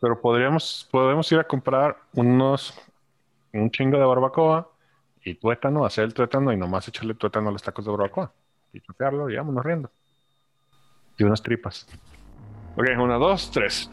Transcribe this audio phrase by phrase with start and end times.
[0.00, 2.74] Pero podríamos, podemos ir a comprar unos,
[3.52, 4.68] un chingo de barbacoa
[5.24, 8.32] y tuétano, hacer el tuétano y nomás echarle tuétano a los tacos de barbacoa.
[8.72, 9.90] Y chotearlo y vámonos riendo.
[11.16, 11.86] Y unas tripas.
[12.76, 13.90] Ok, una, dos, tres.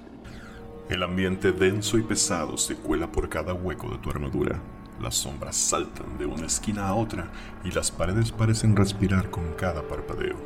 [0.89, 4.59] El ambiente denso y pesado se cuela por cada hueco de tu armadura.
[5.01, 7.27] Las sombras saltan de una esquina a otra
[7.63, 10.37] y las paredes parecen respirar con cada parpadeo.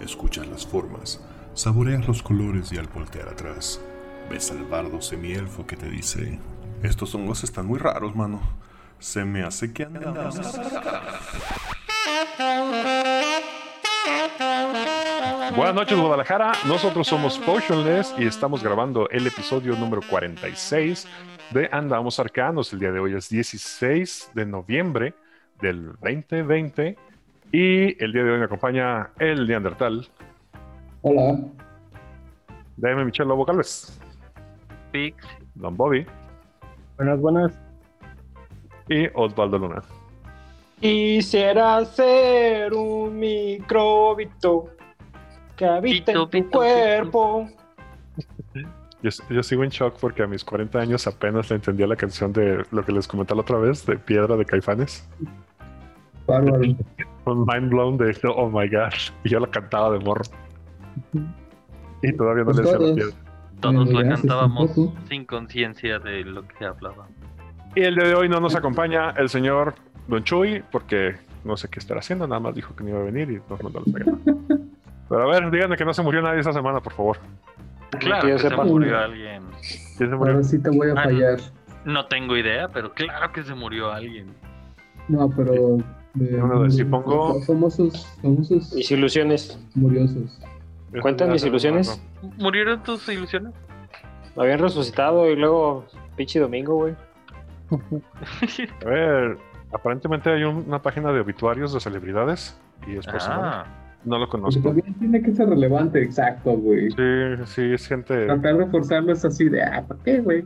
[0.00, 1.24] Escuchas las formas,
[1.54, 3.80] saboreas los colores y al voltear atrás,
[4.30, 6.38] ves al bardo semielfo que te dice:
[6.82, 8.40] Estos hongos están muy raros, mano.
[8.98, 10.40] Se me hace que andamos.
[15.56, 16.52] Buenas noches, Guadalajara.
[16.66, 21.08] Nosotros somos Potionless y estamos grabando el episodio número 46
[21.50, 22.72] de Andamos Arcanos.
[22.72, 25.14] El día de hoy es 16 de noviembre
[25.60, 26.96] del 2020
[27.50, 30.06] y el día de hoy me acompaña el Neandertal.
[31.02, 31.38] Hola.
[32.76, 33.98] Dame Michelle Lobo Calves.
[34.90, 35.16] Pix.
[35.54, 36.06] Don Bobby.
[36.96, 37.52] Buenas, buenas.
[38.88, 39.82] Y Osvaldo Luna.
[40.80, 44.70] Quisiera ser un microbito
[45.56, 47.48] que habita en tu Pito, pito, cuerpo.
[49.02, 52.34] Yo, yo sigo en shock porque a mis 40 años apenas le entendía la canción
[52.34, 55.08] de lo que les comenté la otra vez, de Piedra de Caifanes.
[56.26, 56.60] Bárbaro.
[57.24, 59.10] Un mind blown de oh my gosh.
[59.24, 60.24] Y yo la cantaba de morro.
[62.02, 63.29] Y todavía no le decía la piedra.
[63.60, 64.70] Todos la cantábamos
[65.08, 67.06] sin conciencia de lo que se hablaba.
[67.74, 69.74] Y el día de hoy no nos acompaña el señor
[70.08, 73.04] Don Chuy, porque no sé qué estará haciendo, nada más dijo que no iba a
[73.04, 73.94] venir y nos mandó la.
[75.08, 77.18] Pero a ver, díganme que no se murió nadie esta semana, por favor.
[77.98, 79.42] Claro que se murió alguien.
[79.98, 80.34] ¿Quién se murió?
[80.34, 81.40] Ahora sí te voy a Ah, fallar.
[81.84, 84.28] No tengo idea, pero claro que se murió alguien.
[85.08, 85.78] No, pero.
[86.14, 89.60] de- Bueno, si pongo- Famosos, famosos Mis ilusiones.
[89.80, 90.40] curiosos.
[91.02, 92.02] ¿Cuentan mis ilusiones?
[92.38, 93.52] ¿Murieron tus ilusiones?
[94.36, 96.94] Me habían resucitado y luego, pinche domingo, güey.
[98.82, 99.38] A ver,
[99.72, 103.40] aparentemente hay un- una página de obituarios de celebridades y es personal.
[103.44, 103.64] Ah,
[104.04, 104.62] No lo conozco.
[104.62, 106.90] también tiene que ser relevante, exacto, güey.
[106.90, 108.26] Sí, sí, es gente.
[108.26, 110.44] Tratar de forzarlo es así de, ah, ¿para qué, güey?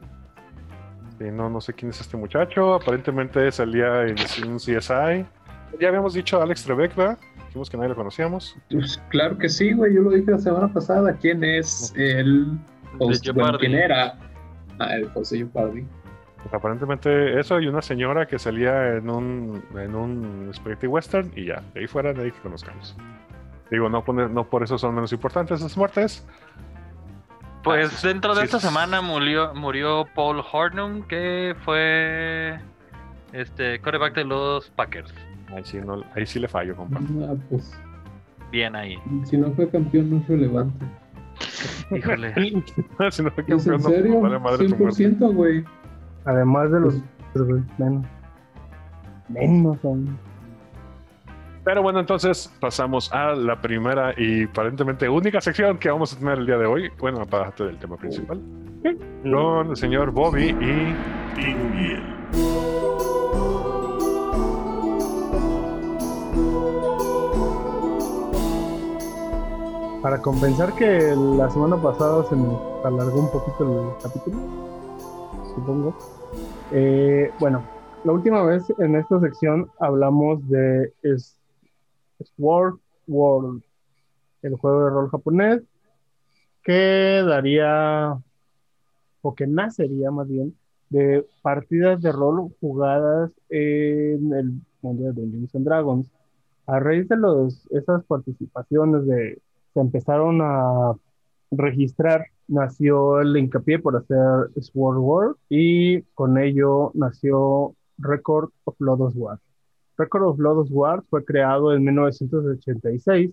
[1.19, 2.75] Sí, no, no sé quién es este muchacho.
[2.75, 4.17] Aparentemente salía en
[4.49, 5.25] un CSI.
[5.81, 7.19] Ya habíamos dicho Alex Trebek, ¿verdad?
[7.47, 8.57] Dijimos que nadie lo conocíamos.
[8.71, 9.95] Pues claro que sí, güey.
[9.95, 11.12] Yo lo dije la semana pasada.
[11.21, 12.59] ¿Quién es el
[12.99, 13.29] host?
[13.35, 13.59] Bueno.
[13.59, 14.19] ¿Quién era?
[14.79, 15.85] Ah, el José Jeopardy.
[16.43, 21.47] Pues aparentemente eso y una señora que salía en un, en un spaghetti western y
[21.47, 22.95] ya, de ahí fuera nadie que conozcamos.
[23.71, 26.27] Digo, no, poner- no por eso son menos importantes las muertes.
[27.62, 28.67] Pues Ah, dentro de sí, esta sí.
[28.67, 32.59] semana murió, murió Paul Hornum, que fue
[33.33, 35.15] este quarterback de los Packers.
[35.49, 37.00] Ahí sí, no- ahí sí le fallo, compa.
[37.28, 37.72] Ah, pues,
[38.50, 38.97] Bien ahí.
[39.25, 40.84] si no fue campeón, no es relevante.
[41.91, 42.34] Híjole.
[43.10, 44.21] si no fue ¿Es campeón, en no, serio?
[44.21, 45.09] vale madre tu muerte.
[45.10, 45.65] 100%, güey.
[46.25, 46.94] Además de los.
[47.32, 47.47] pues,
[47.78, 48.06] menos.
[49.28, 50.16] Menos aún.
[51.65, 56.38] Pero bueno, entonces pasamos a la primera y aparentemente única sección que vamos a tener
[56.38, 56.91] el día de hoy.
[57.00, 58.38] Bueno, aparte del tema principal.
[59.22, 60.94] Con el señor Bobby y
[61.34, 62.03] Tinguiel.
[70.05, 74.37] Para compensar que la semana pasada se nos alargó un poquito el capítulo,
[75.55, 75.97] supongo.
[76.73, 77.65] Eh, bueno,
[78.05, 80.93] la última vez en esta sección hablamos de
[82.37, 83.63] Sword World,
[84.43, 85.63] el juego de rol japonés,
[86.63, 88.19] que daría,
[89.23, 90.55] o que nacería más bien,
[90.91, 96.11] de partidas de rol jugadas en el mundo de Dungeons and Dragons.
[96.67, 99.39] A raíz de los, esas participaciones de
[99.75, 100.93] se empezaron a
[101.51, 109.15] registrar, nació el hincapié por hacer Sword World y con ello nació Record of Lodos
[109.17, 109.39] War.
[109.97, 113.31] Record of Lodos War fue creado en 1986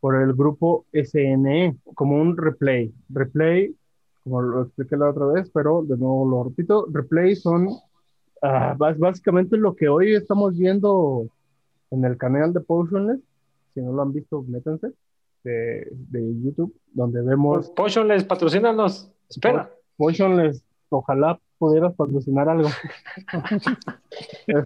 [0.00, 2.92] por el grupo SNE como un replay.
[3.08, 3.74] Replay,
[4.24, 7.68] como lo expliqué la otra vez, pero de nuevo lo repito, replay son
[8.40, 11.26] bas- básicamente lo que hoy estamos viendo
[11.90, 13.20] en el canal de Potionless.
[13.74, 14.92] Si no lo han visto, métanse
[15.44, 19.10] de, de YouTube, donde vemos Potionless, patrocínanos.
[19.28, 19.70] Espera.
[19.96, 20.64] Potionless.
[20.88, 22.68] Ojalá pudieras patrocinar algo.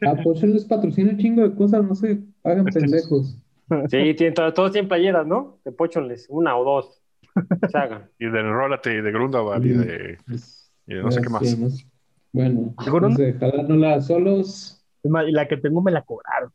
[0.07, 3.39] Ah, pues les patrocina un chingo de cosas, no se hagan pendejos.
[3.89, 5.59] Sí, tienen, todos tienen playeras, ¿no?
[5.65, 7.03] De Potionless, una o dos.
[7.71, 8.09] Se hagan.
[8.19, 10.19] y de Enrólate y de Grundaval y de,
[10.87, 11.49] y de no sé qué más.
[11.49, 11.85] sí, no sé.
[12.33, 14.85] Bueno, entonces, jalándola solos.
[15.03, 16.51] Es más, y la que tengo me la cobraron.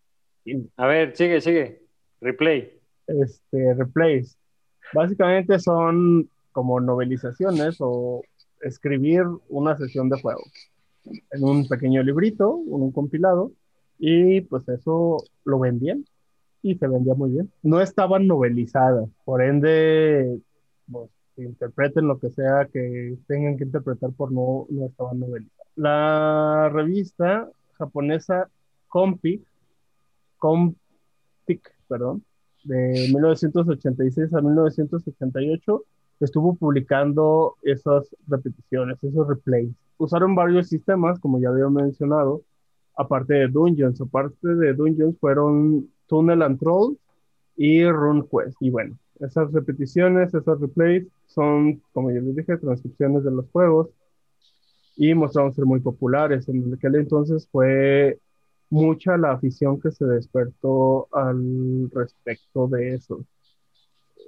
[0.77, 1.83] A ver, sigue, sigue.
[2.19, 2.80] Replay.
[3.19, 4.37] Este, replays.
[4.93, 8.21] Básicamente son como novelizaciones o
[8.61, 10.41] escribir una sesión de juego
[11.31, 13.51] en un pequeño librito, un compilado,
[13.97, 16.05] y pues eso lo vendían
[16.61, 17.51] y se vendía muy bien.
[17.63, 20.39] No estaban novelizadas, por ende,
[20.91, 25.67] pues, interpreten lo que sea que tengan que interpretar por no, no estaban novelizadas.
[25.75, 28.49] La revista japonesa
[28.87, 29.41] Compic,
[30.37, 32.23] Compic, perdón,
[32.63, 35.83] de 1986 a 1988,
[36.19, 39.71] estuvo publicando esas repeticiones, esos replays.
[39.97, 42.43] Usaron varios sistemas, como ya había mencionado,
[42.95, 43.99] aparte de Dungeons.
[44.01, 46.97] Aparte de Dungeons fueron Tunnel and Troll
[47.55, 48.57] y RuneQuest.
[48.61, 53.89] Y bueno, esas repeticiones, esos replays son, como ya les dije, transcripciones de los juegos
[54.95, 56.47] y mostraron ser muy populares.
[56.49, 58.19] En aquel entonces fue
[58.71, 63.23] mucha la afición que se despertó al respecto de eso.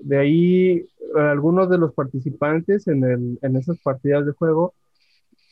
[0.02, 0.86] De ahí,
[1.16, 4.74] algunos de los participantes en, el, en esas partidas de juego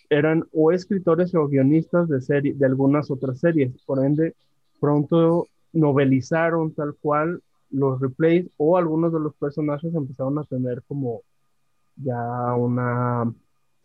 [0.09, 3.71] eran o escritores o guionistas de, serie, de algunas otras series.
[3.85, 4.35] Por ende,
[4.81, 11.21] pronto novelizaron tal cual los replays o algunos de los personajes empezaron a tener como
[11.95, 13.33] ya una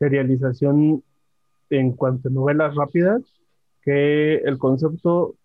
[0.00, 1.04] serialización
[1.70, 3.22] en cuanto a novelas rápidas,
[3.86, 5.36] que el concepto,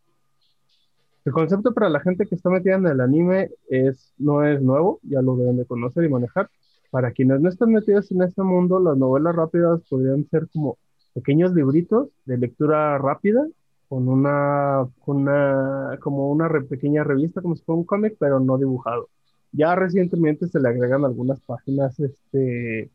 [1.24, 5.00] el concepto para la gente que está metida en el anime es, no es nuevo,
[5.04, 6.50] ya lo deben de conocer y manejar,
[6.90, 10.78] para quienes no están metidos en este mundo, las novelas rápidas podrían ser como
[11.14, 13.46] pequeños libritos de lectura rápida
[13.88, 19.10] con una, una como una pequeña revista, como si fuera un cómic, pero no dibujado.
[19.52, 22.90] Ya recientemente se le agregan algunas páginas este,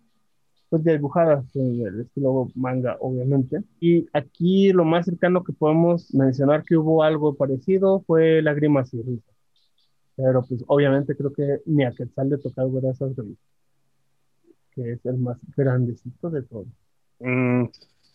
[0.69, 3.63] pues dibujadas en el estilo manga, obviamente.
[3.81, 9.03] Y aquí lo más cercano que podemos mencionar que hubo algo parecido fue Lágrimas y
[9.03, 9.35] Risas.
[10.17, 13.57] Pero pues obviamente creo que ni a Quetzal le tocaba ver esas revistas
[14.77, 16.67] que es el más grandecito de todos.
[17.19, 17.65] Mm,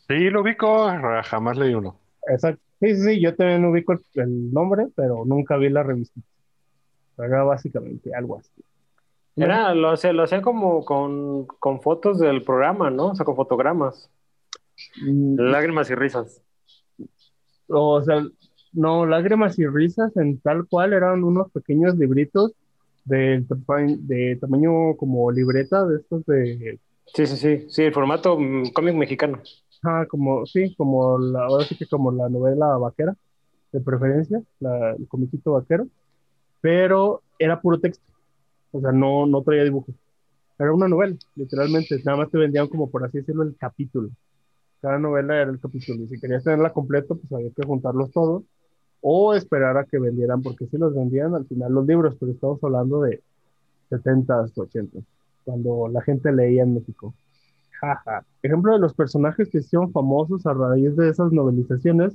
[0.07, 0.87] sí, lo ubico,
[1.23, 1.97] jamás leí uno.
[2.27, 2.61] Exacto.
[2.79, 6.21] Sí, sí, sí, yo también ubico el, nombre, pero nunca vi la revista.
[7.17, 8.49] Era básicamente algo así.
[9.43, 13.07] Era, lo hacía, lo hacía como con, con, fotos del programa, ¿no?
[13.07, 14.09] O sea, con fotogramas.
[15.01, 15.39] Mm.
[15.39, 16.41] Lágrimas y risas.
[17.67, 18.23] O sea,
[18.73, 22.53] no, lágrimas y risas en tal cual eran unos pequeños libritos
[23.05, 23.45] de,
[23.99, 26.79] de tamaño como libreta, de estos de...
[27.13, 29.41] Sí, sí, sí, sí, el formato mm, cómic mexicano.
[29.83, 33.15] Ah, como, sí, como la, ahora sí que como la novela vaquera,
[33.71, 35.87] de preferencia, la, el comiquito vaquero,
[36.61, 38.05] pero era puro texto,
[38.71, 39.95] o sea, no, no traía dibujos.
[40.57, 44.09] Era una novela, literalmente, nada más te vendían como por así decirlo el capítulo.
[44.81, 48.43] Cada novela era el capítulo, y si querías tenerla completa, pues había que juntarlos todos
[49.01, 52.63] o esperar a que vendieran, porque si los vendían al final los libros, pero estamos
[52.63, 53.21] hablando de
[53.89, 54.99] 70, 80,
[55.43, 57.13] cuando la gente leía en México.
[57.79, 58.23] Jaja.
[58.43, 62.13] Ejemplo de los personajes que hicieron famosos a raíz de esas novelizaciones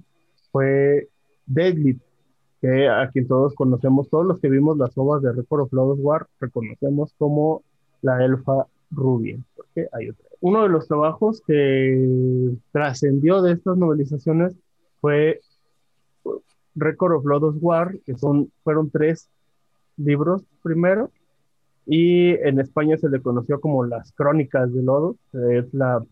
[0.52, 1.08] fue
[1.46, 1.98] Deadly,
[2.60, 5.98] que a quien todos conocemos, todos los que vimos las obras de Record of Lodoss
[6.00, 7.62] War, reconocemos como
[8.02, 10.26] la elfa rubia, porque hay otra.
[10.40, 14.56] Uno de los trabajos que trascendió de estas novelizaciones
[15.00, 15.40] fue
[16.74, 19.28] Record of Lodoss War, que son, fueron tres
[19.96, 21.10] libros primero,
[21.86, 26.04] y en España se le conoció como Las Crónicas de Lodos, es la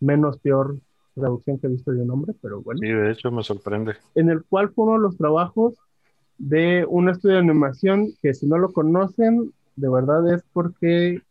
[0.00, 0.76] menos peor
[1.14, 2.78] traducción que he visto de un nombre, pero bueno.
[2.80, 3.94] Sí, de hecho me sorprende.
[4.14, 5.74] En el cual fue uno de los trabajos
[6.38, 11.22] de un estudio de animación que si no lo conocen, de verdad es porque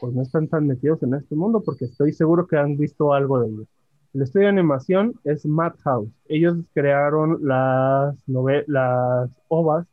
[0.00, 3.40] pues no están tan metidos en este mundo, porque estoy seguro que han visto algo
[3.40, 3.68] de ellos.
[4.14, 6.10] El estudio de animación es Madhouse.
[6.26, 9.86] Ellos crearon las, las ovas,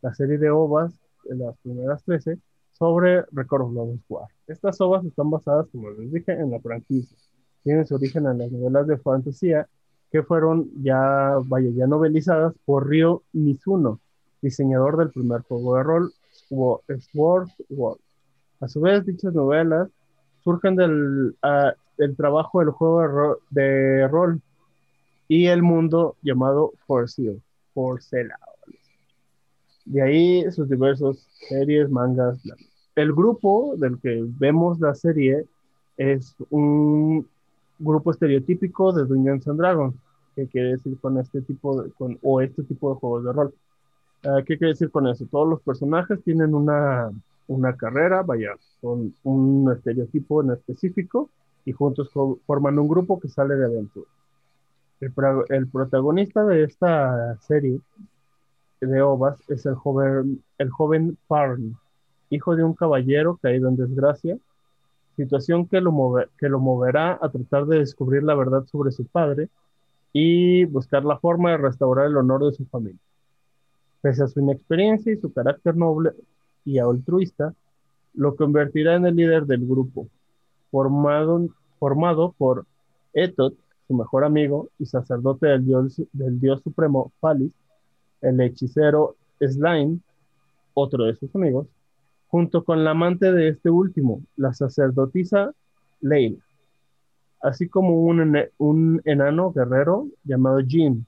[0.00, 2.38] la serie de ovas, las primeras 13,
[2.72, 4.28] sobre Record of Lodoss War.
[4.46, 7.16] Estas ovas están basadas, como les dije, en la franquicia.
[7.64, 9.68] Tienen su origen en las novelas de fantasía
[10.10, 14.00] que fueron ya, vaya, ya novelizadas por Ryo Mizuno,
[14.40, 16.12] diseñador del primer juego de rol,
[16.48, 18.00] Sword World.
[18.60, 19.88] A su vez, dichas novelas
[20.42, 24.40] surgen del, uh, trabajo del juego de rol,
[25.28, 27.42] y el mundo llamado For Sale,
[29.84, 32.40] De ahí sus diversos series, mangas.
[32.94, 35.44] El grupo del que vemos la serie
[35.98, 37.28] es un
[37.78, 39.94] grupo estereotípico de Dungeons and Dragons.
[40.34, 43.54] ¿Qué quiere decir con este tipo de, con, o este tipo de juegos de rol?
[44.24, 45.26] Ah, ¿Qué quiere decir con eso?
[45.30, 47.10] Todos los personajes tienen una,
[47.48, 51.30] una carrera, vaya, con un estereotipo en específico
[51.64, 52.10] y juntos
[52.46, 54.08] forman un grupo que sale de aventura.
[55.00, 57.80] El, protagonista de esta serie
[58.80, 61.76] de ovas es el joven, el joven Parn,
[62.30, 64.38] hijo de un caballero caído en desgracia.
[65.18, 65.92] Situación que lo,
[66.38, 69.48] que lo moverá a tratar de descubrir la verdad sobre su padre
[70.12, 73.00] y buscar la forma de restaurar el honor de su familia.
[74.00, 76.12] Pese a su inexperiencia y su carácter noble
[76.64, 77.52] y altruista,
[78.14, 80.08] lo convertirá en el líder del grupo,
[80.70, 81.48] formado,
[81.80, 82.64] formado por
[83.12, 83.54] Ethot,
[83.88, 87.52] su mejor amigo y sacerdote del dios, del dios supremo Phalis,
[88.20, 90.00] el hechicero Slain,
[90.74, 91.66] otro de sus amigos,
[92.28, 95.52] junto con la amante de este último, la sacerdotisa
[96.00, 96.38] Leila,
[97.42, 101.04] así como un, un enano guerrero llamado Jim,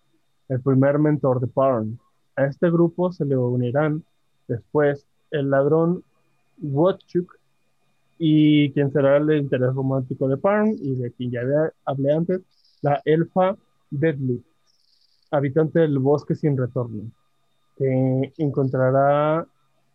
[0.49, 1.99] el primer mentor de Parn.
[2.37, 4.03] A este grupo se le unirán
[4.49, 6.03] después el ladrón
[6.61, 7.39] Wotchuk
[8.19, 11.41] y quien será el interés romántico de Parn y de quien ya
[11.85, 12.41] hablé antes,
[12.83, 13.57] la elfa
[13.91, 14.43] Deadly,
[15.31, 17.11] habitante del bosque sin retorno,
[17.77, 19.47] que encontrará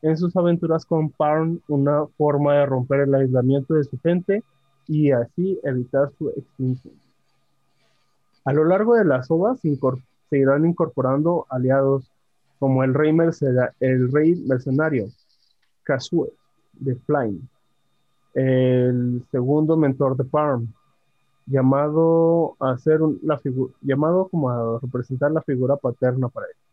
[0.05, 4.43] en sus aventuras con Parn una forma de romper el aislamiento de su gente
[4.88, 6.93] y así evitar su extinción.
[8.43, 12.12] A lo largo de las ovas se, irán incorporando aliados
[12.59, 13.17] como el rey,
[13.79, 15.07] el rey mercenario
[15.81, 16.31] Kazue
[16.74, 17.39] de Flame,
[18.35, 20.67] el segundo mentor de Parm,
[21.47, 23.41] llamado a ser la
[23.81, 26.64] llamado como a representar la figura paterna para él.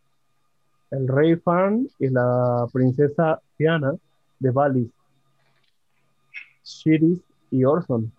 [0.92, 3.94] El rey Fan y la princesa Diana
[4.38, 4.90] de Valis,
[6.62, 7.18] Shiris
[7.50, 8.12] y Orson.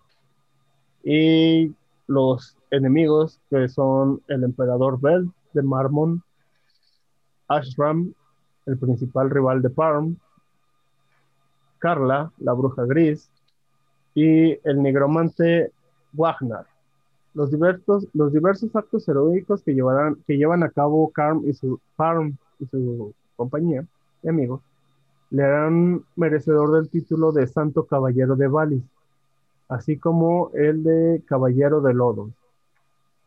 [1.04, 1.72] Y
[2.08, 6.20] los enemigos que son el emperador Bel de Marmon,
[7.46, 8.12] Ashram,
[8.66, 10.16] el principal rival de Parm,
[11.78, 13.30] Carla, la bruja gris,
[14.14, 15.70] y el negromante
[16.12, 16.66] Wagner.
[17.34, 21.78] Los diversos, los diversos actos heroicos que, llevarán, que llevan a cabo Karm y su,
[21.94, 23.84] Parm y su compañía
[24.22, 24.60] de amigos
[25.30, 28.84] le harán merecedor del título de Santo Caballero de Valis,
[29.68, 32.30] así como el de Caballero de Lodos.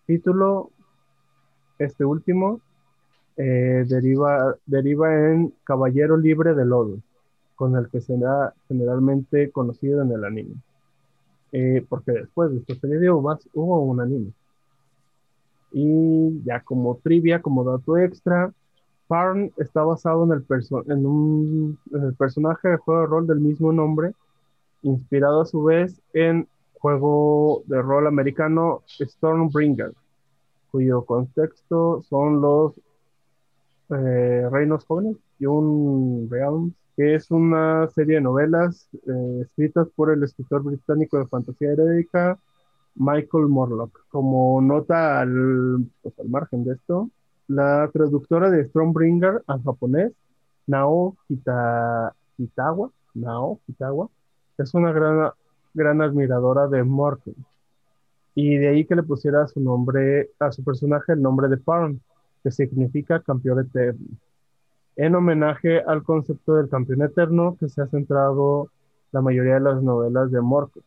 [0.06, 0.72] Título,
[1.80, 2.62] este último,
[3.36, 7.00] eh, deriva, deriva en Caballero Libre de Lodos,
[7.56, 10.56] con el que será generalmente conocido en el anime.
[11.52, 14.32] Eh, porque después de esta serie de uvas hubo un anime.
[15.74, 18.54] Y ya como trivia, como dato extra,
[19.08, 20.44] Parn está basado en el,
[22.18, 24.14] personaje de juego de rol del mismo nombre,
[24.82, 29.94] inspirado a su vez en juego de rol americano Stormbringer,
[30.72, 32.74] cuyo contexto son los
[33.90, 40.12] eh, Reinos Jóvenes y un Realms, que es una serie de novelas eh, escritas por
[40.12, 42.38] el escritor británico de fantasía heroica
[42.96, 44.06] Michael Morlock.
[44.10, 47.10] Como nota al, pues, al margen de esto,
[47.48, 50.12] la traductora de Stormbringer al japonés,
[50.68, 54.10] Nao Kita- Kitawa, Nao Kitawa,
[54.58, 55.32] es una gran,
[55.74, 57.36] gran admiradora de Morton.
[58.36, 62.02] Y de ahí que le pusiera su nombre, a su personaje el nombre de Parn,
[62.44, 64.08] que significa campeón eterno.
[64.96, 68.70] En homenaje al concepto del campeón eterno que se ha centrado
[69.12, 70.84] la mayoría de las novelas de Morcock,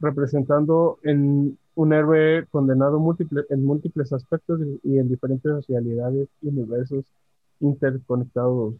[0.00, 7.04] representando en un héroe condenado múltiple- en múltiples aspectos y, en diferentes realidades y universos
[7.60, 8.74] interconectados.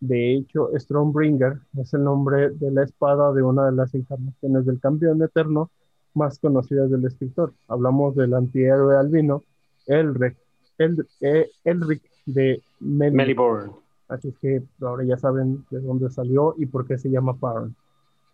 [0.00, 4.78] De hecho, Stormbringer es el nombre de la espada de una de las encarnaciones del
[4.78, 5.70] campeón eterno
[6.12, 7.52] más conocidas del escritor.
[7.68, 9.42] Hablamos del antihéroe albino,
[9.86, 10.36] Elric,
[10.78, 13.72] El- eh, Elric de Mel- Meliborn.
[14.08, 17.74] Así que ahora ya saben de dónde salió y por qué se llama Parn.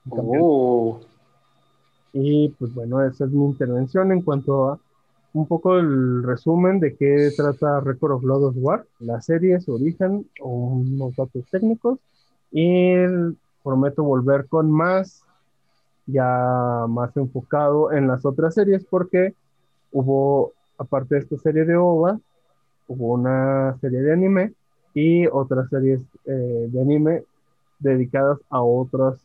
[0.07, 0.99] Uh,
[2.13, 4.79] Y pues bueno, esa es mi intervención en cuanto a
[5.33, 9.75] un poco el resumen de qué trata Record of Blood of War, la serie, su
[9.75, 11.99] origen, unos datos técnicos.
[12.51, 12.95] Y
[13.63, 15.25] prometo volver con más,
[16.07, 19.35] ya más enfocado en las otras series porque
[19.91, 22.21] hubo, aparte de esta serie de OVA,
[22.89, 24.53] hubo una serie de anime
[24.95, 27.25] y otras series eh, de anime
[27.79, 29.17] dedicadas a otras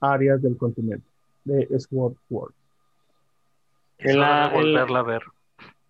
[0.00, 1.07] áreas del continente
[1.48, 2.54] de Sword World.
[3.98, 5.22] En la- la- volverla a ver.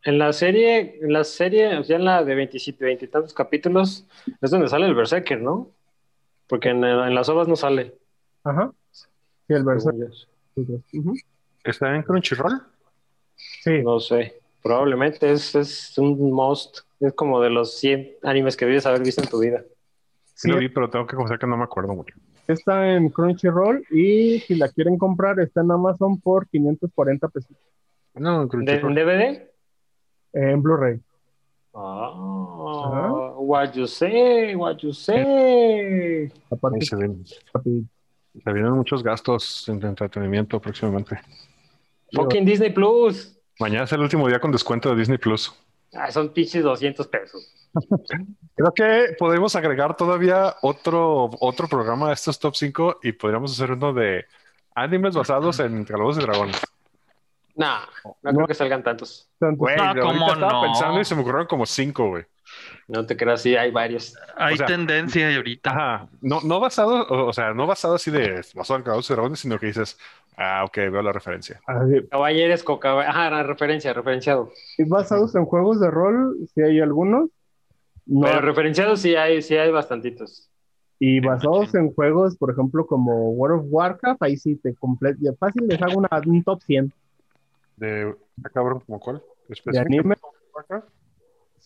[0.05, 4.07] en la serie, en la serie, ya en la de 27, 20 y tantos capítulos,
[4.41, 5.71] es donde sale el Berserker, ¿no?
[6.47, 7.95] Porque en, en las ovas no sale.
[8.45, 8.73] Ajá.
[8.91, 9.07] Sí,
[9.49, 10.79] el yo.
[10.95, 11.15] Ujú.
[11.65, 12.63] ¿Está en Crunchyroll?
[13.37, 14.41] Sí, No sé.
[14.63, 16.81] Probablemente es, es un must.
[17.01, 19.63] Es como de los 100 animes que debes haber visto en tu vida.
[20.25, 22.15] Sí sí, lo vi, pero tengo que confesar que no me acuerdo mucho.
[22.49, 27.57] Está en Crunchyroll y si la quieren comprar está en Amazon por 540 pesos
[28.15, 28.99] No, en ¿De, Crunchyroll.
[28.99, 29.43] ¿En DVD?
[30.33, 31.01] en Blu-ray.
[31.75, 36.31] Ah, what you say, what you say.
[36.51, 36.97] Aparte, Ahí se
[37.53, 37.89] rapidito.
[38.45, 41.19] Se vienen muchos gastos en entretenimiento próximamente.
[42.13, 43.37] Fucking Disney Plus.
[43.59, 45.53] Mañana es el último día con descuento de Disney Plus.
[45.95, 47.55] Ah, son pinches 200 pesos.
[48.55, 53.73] Creo que podemos agregar todavía otro, otro programa a estos top 5 y podríamos hacer
[53.73, 54.27] uno de
[54.75, 56.61] animes basados en Calabozos y Dragones.
[57.55, 57.81] Nah,
[58.23, 59.29] no, creo que salgan tantos.
[59.39, 60.63] Tanto- Güey, No, ahorita ¿cómo estaba no?
[60.63, 62.25] pensando y se me ocurrieron como 5, güey.
[62.87, 64.15] No te creas, sí, hay varios.
[64.37, 65.71] Hay O sea- tendencia ahorita.
[65.71, 69.15] Ajá, no, no basado, o, o sea, no basado así de basado en Calabozos y
[69.15, 69.99] Dragones, sino que dices,
[70.39, 71.61] ah, ok, veo la referencia.
[72.11, 73.01] Caballeres Coca.
[73.01, 74.51] Ajá, la referencia, referenciado.
[74.79, 77.29] y basados en juegos de rol, si hay algunos.
[78.07, 80.49] No, Pero referenciado sí hay, sí hay bastantitos.
[80.99, 85.19] y basados en juegos, por ejemplo, como World of Warcraft, ahí sí te completo.
[85.39, 86.93] Fácil les hago una, un top 100
[87.77, 88.15] De,
[88.45, 89.23] ah, cabrón, ¿como cuál?
[89.67, 90.15] de anime.
[90.55, 90.89] ¿Warcraft?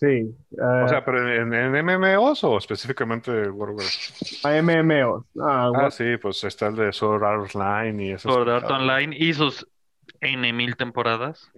[0.03, 0.35] Sí.
[0.59, 4.45] O sea, pero en, en MMOs o específicamente World of Warcraft?
[4.47, 5.25] a MMOs.
[5.41, 8.29] Ah, Ah, sí, pues está el de Sword Art Online y eso.
[8.29, 9.65] Sword Art Online y sus
[10.21, 11.53] N mil temporadas.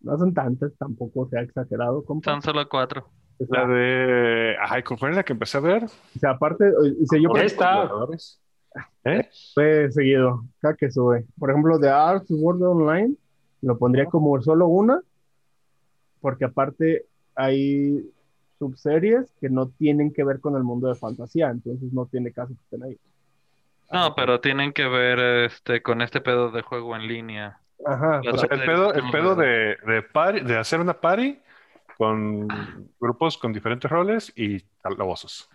[0.00, 2.30] no son tantas, tampoco sea exagerado, compa.
[2.30, 3.08] Son solo cuatro.
[3.40, 4.54] O La de.
[4.60, 5.84] Ay, ¿cuál fue la que empecé a ver?
[5.84, 7.90] o sea, aparte, o sea, yo por Esta.
[9.04, 9.28] ¿Eh?
[9.52, 11.26] Fue seguido, cada que sube.
[11.40, 13.14] Por ejemplo, de Arts World Online,
[13.62, 15.00] lo pondría como solo una,
[16.20, 18.12] porque aparte hay
[18.58, 22.54] subseries que no tienen que ver con el mundo de fantasía, entonces no tiene caso
[22.54, 22.98] que estén ahí.
[23.90, 27.60] No, pero tienen que ver este con este pedo de juego en línea.
[27.84, 31.40] Ajá, O sea, el pedo, el pedo de, de, party- de hacer una party
[31.98, 35.50] con grupos con diferentes roles y calabozos.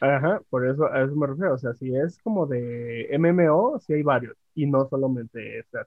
[0.00, 1.54] ajá, por eso a eso me refiero.
[1.54, 5.78] O sea, si es como de MMO, sí hay varios, y no solamente este.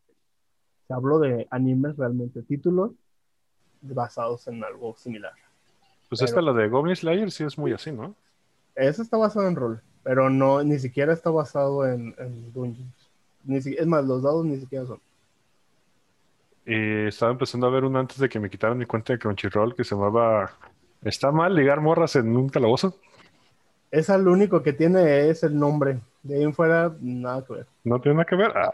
[0.87, 2.93] Se habló de animes realmente, títulos
[3.81, 5.33] basados en algo similar.
[6.09, 8.15] Pues Pero- esta, la de Goblin Slayer, sí es muy así, ¿no?
[8.75, 13.09] Eso está basado en rol, pero no, ni siquiera está basado en, en dungeons.
[13.43, 14.99] Ni si- es más, los dados ni siquiera son.
[16.65, 19.75] Y estaba empezando a ver uno antes de que me quitaran mi cuenta de Crunchyroll
[19.75, 20.51] que se llamaba
[21.01, 22.95] ¿Está mal ligar morras en un calabozo?
[23.89, 25.99] Esa lo único que tiene es el nombre.
[26.21, 27.65] De ahí en fuera, nada que ver.
[27.83, 28.51] ¿No tiene nada que ver?
[28.55, 28.71] Ah.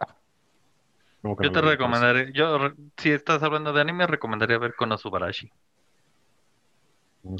[1.21, 4.57] Como que Yo no te me recomendaré, yo re- si estás hablando de anime, recomendaría
[4.57, 5.51] ver Konosubarashi.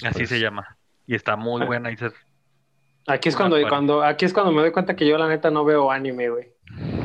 [0.04, 0.78] Así se llama.
[1.06, 2.12] Y está muy buena y se-
[3.10, 5.63] Aquí es cuando, cuando, aquí es cuando me doy cuenta que yo la neta no
[5.63, 6.48] veo anime, güey.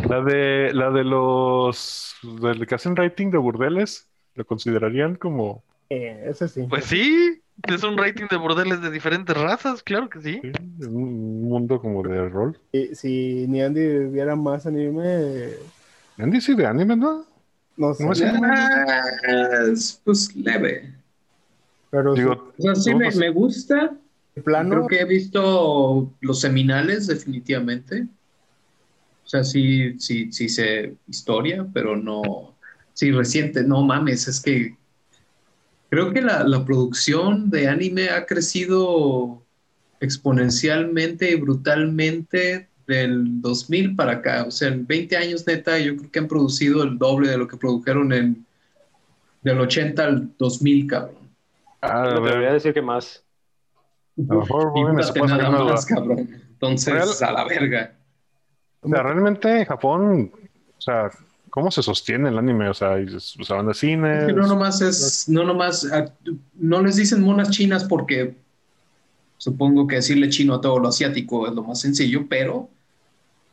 [0.08, 6.24] La de, la de los del que hacen rating de burdeles, ¿lo considerarían como Eh,
[6.26, 6.66] ese sí.
[6.68, 10.40] Pues sí, es un rating de burdeles de diferentes razas, claro que sí.
[10.42, 10.50] sí,
[10.88, 12.58] un mundo como de rol?
[12.72, 15.50] Si, si ni Andy viera más anime,
[16.18, 17.26] Andy sí de anime, ¿no?
[17.76, 18.04] no sé.
[18.04, 18.30] No sé.
[19.70, 20.94] Es, pues leve.
[21.90, 23.96] Pero Digo, O sea, sí me, me gusta.
[24.44, 28.06] plano, Creo que he visto los seminales, definitivamente.
[29.24, 32.54] O sea, sí, sí, sí sé historia, pero no.
[32.94, 34.76] Sí, reciente, no mames, es que
[35.88, 39.42] creo que la, la producción de anime ha crecido
[40.00, 44.44] exponencialmente y brutalmente del 2000 para acá.
[44.46, 47.46] O sea, en 20 años, neta, yo creo que han producido el doble de lo
[47.48, 48.44] que produjeron en
[49.42, 51.14] del 80 al 2000, cabrón.
[51.80, 53.22] ah, a Me debería decir que más.
[54.16, 54.92] lo mejor, Y me
[55.26, 56.28] nada más, cabrón.
[56.52, 57.92] Entonces, Real- a la verga.
[58.82, 60.32] O sea, realmente en Japón,
[60.76, 61.10] o sea,
[61.50, 62.68] ¿cómo se sostiene el anime?
[62.68, 62.96] O sea,
[63.54, 64.18] van de cine.
[64.20, 65.88] Es que no nomás es, no nomás,
[66.54, 68.34] no les dicen monas chinas porque
[69.42, 72.68] supongo que decirle chino a todo lo asiático es lo más sencillo, pero,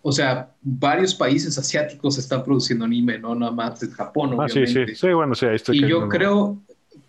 [0.03, 4.59] o sea, varios países asiáticos están produciendo anime, no nada más de Japón, Ah, sí,
[4.59, 4.93] obviamente.
[4.95, 5.77] sí, sí, bueno, sí, ahí estoy.
[5.83, 6.59] Y yo creo,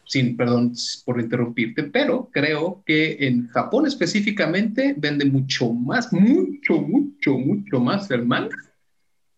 [0.05, 0.73] sin perdón
[1.05, 8.11] por interrumpirte, pero creo que en Japón específicamente vende mucho más, mucho, mucho, mucho más
[8.11, 8.57] el manga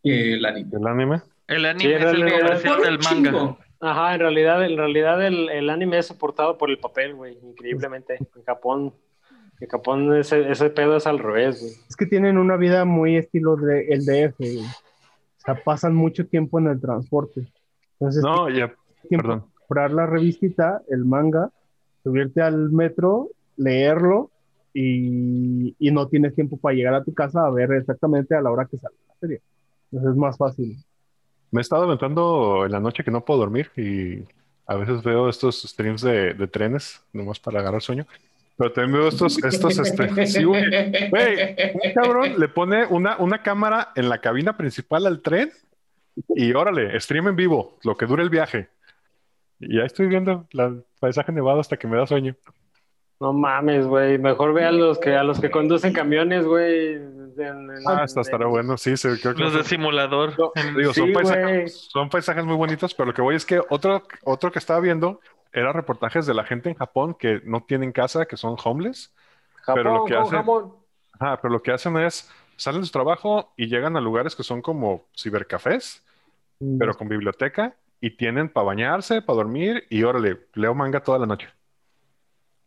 [0.04, 0.70] que el anime.
[0.72, 1.22] El anime.
[1.48, 2.98] El anime es el manga.
[3.00, 3.58] chingo.
[3.80, 8.18] Ajá, en realidad, en realidad el, el anime es soportado por el papel, güey, increíblemente.
[8.36, 8.94] En Japón,
[9.62, 11.72] en Japón ese, ese pedo es al revés, güey.
[11.88, 14.36] es que tienen una vida muy estilo de el DF.
[14.38, 14.58] güey.
[14.66, 17.46] O sea, pasan mucho tiempo en el transporte.
[17.98, 18.74] Entonces, No, ya,
[19.08, 19.44] tiempo perdón.
[19.60, 21.50] comprar la revistita, el manga,
[22.02, 24.30] subirte al metro, leerlo
[24.74, 28.50] y, y no tienes tiempo para llegar a tu casa a ver exactamente a la
[28.50, 29.40] hora que sale la serie.
[29.90, 30.76] Entonces es más fácil.
[31.50, 34.24] Me he estado aventando en la noche que no puedo dormir y
[34.66, 38.06] a veces veo estos streams de, de trenes, nomás para agarrar sueño.
[38.56, 40.64] Pero también veo estos, estos, este, sí, güey.
[41.10, 45.50] Güey, un cabrón le pone una, una cámara en la cabina principal al tren
[46.36, 48.68] y órale, stream en vivo, lo que dure el viaje.
[49.58, 52.34] Y ya estoy viendo la- el paisaje nevado hasta que me da sueño.
[53.20, 54.18] No mames, güey.
[54.18, 56.98] Mejor ve a los que, a los que conducen camiones, güey.
[57.86, 60.34] Ah, esta estará en- bueno, sí, se, creo que Los de simulador.
[60.38, 61.68] No, Digo, son, Sí, paisajes, güey.
[61.68, 65.20] son paisajes muy bonitos, pero lo que voy es que otro, otro que estaba viendo
[65.52, 69.14] era reportajes de la gente en Japón que no tienen casa, que son homeless.
[69.56, 70.72] Japón, pero lo que con hace- jamón.
[71.18, 74.42] Ajá, pero lo que hacen es, salen de su trabajo y llegan a lugares que
[74.42, 76.02] son como cibercafés,
[76.60, 81.18] Mm, pero con biblioteca, y tienen para bañarse, para dormir, y órale, leo manga toda
[81.18, 81.48] la noche.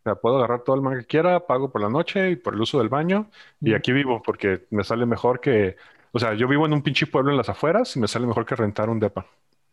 [0.01, 2.53] O sea, puedo agarrar todo el manga que quiera, pago por la noche y por
[2.53, 3.29] el uso del baño,
[3.61, 3.75] y Mm.
[3.75, 5.77] aquí vivo porque me sale mejor que,
[6.11, 8.45] o sea, yo vivo en un pinche pueblo en las afueras y me sale mejor
[8.45, 9.25] que rentar un depa.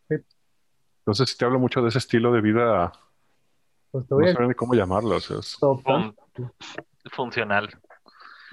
[0.09, 0.17] Sí.
[1.03, 2.93] Entonces, si te hablo mucho de ese estilo de vida,
[3.91, 5.17] Pues te no sé ni cómo llamarlo.
[5.17, 6.15] o sea, es- Fun-
[7.11, 7.69] funcional.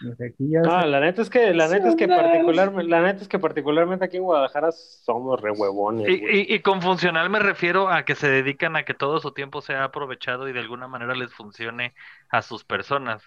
[0.01, 3.21] desde aquí ya Ah, la neta es que, la neta es que particular, la neta
[3.21, 7.39] es que particularmente aquí en Guadalajara somos re huevones, Y, y- y con funcional me
[7.39, 10.87] refiero a que se dedican a que todo su tiempo sea aprovechado y de alguna
[10.87, 11.93] manera les funcione
[12.29, 13.23] a sus personas.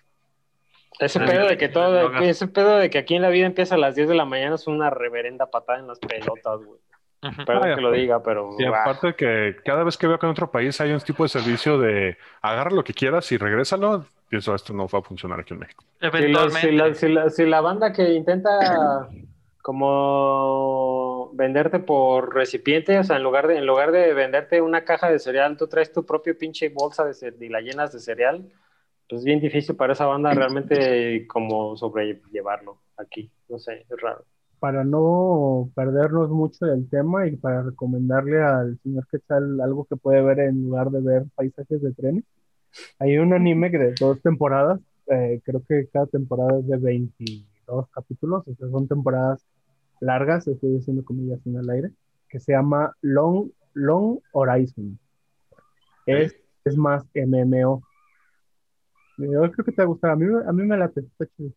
[0.98, 3.78] Ese pedo de que todo, ese pedo de que aquí en la vida empieza a
[3.78, 6.80] las 10 de la mañana es una reverenda patada en las pelotas, güey.
[7.22, 7.44] Ujú.
[7.44, 8.56] Perdón Ah, que lo diga, pero.
[8.58, 11.00] Y ah, aparte de que cada vez que veo que en otro país hay un
[11.00, 15.02] tipo de servicio de agarra lo que quieras y regrésalo, pienso esto no va a
[15.02, 15.84] funcionar aquí en México.
[16.00, 16.60] si, la, Eventualmente.
[16.60, 19.08] si, la, si, la, si la banda que intenta
[19.62, 25.08] como venderte por recipiente, o sea, en lugar de, en lugar de venderte una caja
[25.08, 28.50] de cereal, tú traes tu propio pinche bolsa de y la llenas de cereal,
[29.08, 33.30] pues es bien difícil para esa banda realmente como sobrellevarlo aquí.
[33.48, 34.24] No sé, es raro.
[34.62, 40.22] Para no perdernos mucho del tema y para recomendarle al señor Quetzal algo que puede
[40.22, 42.22] ver en lugar de ver paisajes de trenes.
[43.00, 47.88] Hay un anime que de dos temporadas, eh, creo que cada temporada es de 22
[47.90, 49.44] capítulos, o sea, son temporadas
[49.98, 51.90] largas, estoy diciendo comillas en el aire,
[52.28, 54.96] que se llama Long, Long Horizon.
[56.06, 57.82] Es, es más MMO.
[59.16, 61.52] Creo que te va a gustar, a mí, a mí me late, está chido.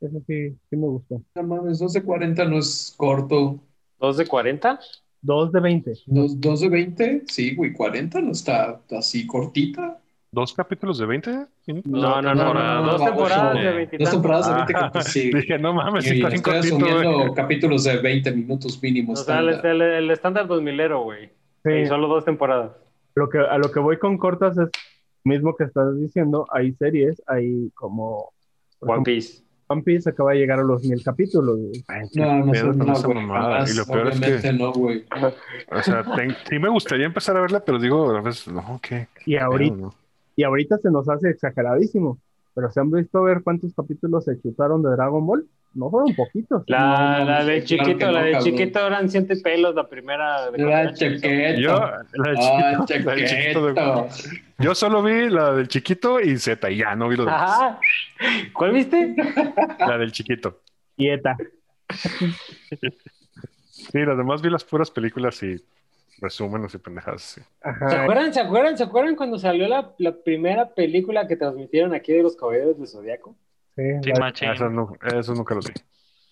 [0.00, 1.22] Eso sí, sí me gustó.
[1.34, 3.60] No mames, 2 de 40 no es corto.
[3.98, 4.78] ¿Dos de 40?
[5.22, 5.92] Dos de 20.
[6.06, 7.24] ¿Dos, dos de 20?
[7.26, 9.98] Sí, güey, 40 no está así cortita.
[10.30, 11.90] ¿Dos capítulos de 20 minutos?
[11.90, 12.84] No, no, no, temporadas.
[12.84, 13.60] no, dos temporadas no.
[13.60, 15.30] de 20 Dos temporadas de 20 Ah, capítulos, sí.
[15.34, 19.12] Dije, no mames, sí está bien estoy cortito, capítulos de 20 minutos mínimo.
[19.14, 19.72] O sea, el, estándar.
[19.72, 21.30] el, el estándar 2000 güey.
[21.64, 21.72] Sí.
[21.72, 22.72] Y solo dos temporadas.
[23.14, 24.68] Lo que, a lo que voy con cortas es
[25.24, 28.32] mismo que estás diciendo, hay series, hay como
[28.80, 29.42] One ejemplo, Piece.
[29.68, 31.58] One Piece acaba de llegar a los mil capítulos.
[31.58, 31.84] güey.
[32.14, 35.04] No, no, pedo no, no, jamás, Y lo peor es que- no, güey.
[35.72, 39.08] O sea, ten- sí me gustaría empezar a verla, pero digo, a veces, no, ¿qué?
[39.26, 39.94] Y pedo, ahorita, no?
[40.36, 42.18] y ahorita se nos hace exageradísimo.
[42.56, 45.46] Pero se han visto ver cuántos capítulos se chutaron de Dragon Ball.
[45.74, 46.62] No fueron poquitos.
[46.68, 48.50] La, No, la de chiquito, no, la de cabrón.
[48.50, 50.50] chiquito eran siete pelos la primera.
[50.50, 51.28] de La chiquito.
[51.58, 54.08] Yo, la del Ah, chiquito, la del chiquito de-
[54.58, 57.76] yo solo vi la del chiquito y Z, y ya no vi lo demás.
[58.54, 59.14] ¿Cuál viste?
[59.80, 60.62] La del chiquito.
[60.96, 61.36] Quieta.
[63.70, 65.56] Sí, las demás vi las puras películas y
[66.20, 67.22] resúmenes y pendejadas.
[67.22, 67.40] sí.
[67.88, 72.12] ¿Se acuerdan, ¿Se acuerdan, ¿Se acuerdan cuando salió la, la primera película que transmitieron aquí
[72.12, 73.36] de los Caballeros del Zodiaco?
[73.76, 75.72] Sí, Sí, la- Eso, no, eso nunca lo vi.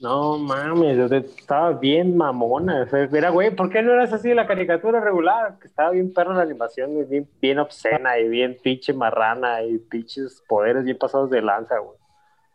[0.01, 2.83] No mames, o sea, estaba bien mamona.
[2.83, 5.59] O sea, Era, güey, ¿por qué no eras así la caricatura regular?
[5.61, 10.43] Que estaba bien perra la animación, bien, bien obscena y bien pinche marrana y pinches
[10.49, 11.97] poderes bien pasados de lanza, güey.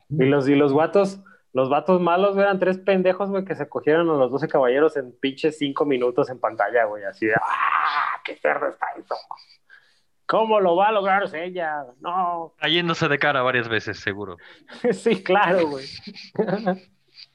[0.09, 1.21] Y los, y los vatos,
[1.53, 4.97] los vatos malos güey, eran tres pendejos, güey, que se cogieron a los 12 caballeros
[4.97, 8.21] en pinches cinco minutos en pantalla, güey, así de, ¡ah!
[8.23, 9.15] ¡Qué cerdo está eso!
[10.25, 11.85] ¿Cómo lo va a lograr ella?
[12.01, 14.37] No, Cayéndose de cara varias veces, seguro.
[14.91, 15.85] sí, claro, güey.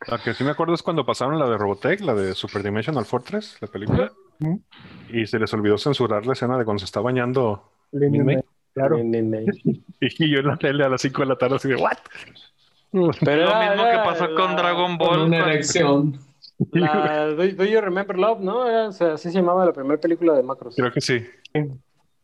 [0.07, 3.05] Lo que sí me acuerdo es cuando pasaron la de Robotech, la de Super Dimensional
[3.05, 4.13] Fortress, la película,
[5.09, 7.73] y se les olvidó censurar la escena de cuando se está bañando.
[7.91, 8.37] Lin May.
[8.37, 8.99] May, Claro.
[10.01, 11.97] Y yo en la tele a las 5 de la tarde así de, ¿what?
[13.25, 15.19] Pero Lo mismo que pasó con la- Dragon Con Ball.
[15.23, 16.19] una cuando- erección.
[16.71, 18.67] La, do, Do You Remember Love, ¿no?
[18.69, 20.77] Era, o sea, así se llamaba la primera película de Macros.
[20.77, 21.27] Creo que sí.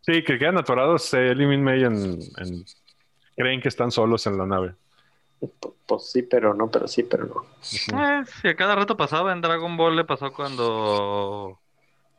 [0.02, 2.64] Sí, que quedan atorados eh, él y Min May en, en-
[3.36, 4.74] Creen que están solos en la nave.
[5.40, 5.52] Pues,
[5.86, 7.42] pues sí, pero no, pero sí, pero no.
[7.98, 9.32] Eh, sí, a cada rato pasaba.
[9.32, 11.58] En Dragon Ball le pasó cuando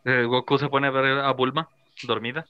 [0.03, 1.69] eh, Goku se pone a ver a Bulma
[2.03, 2.45] dormida.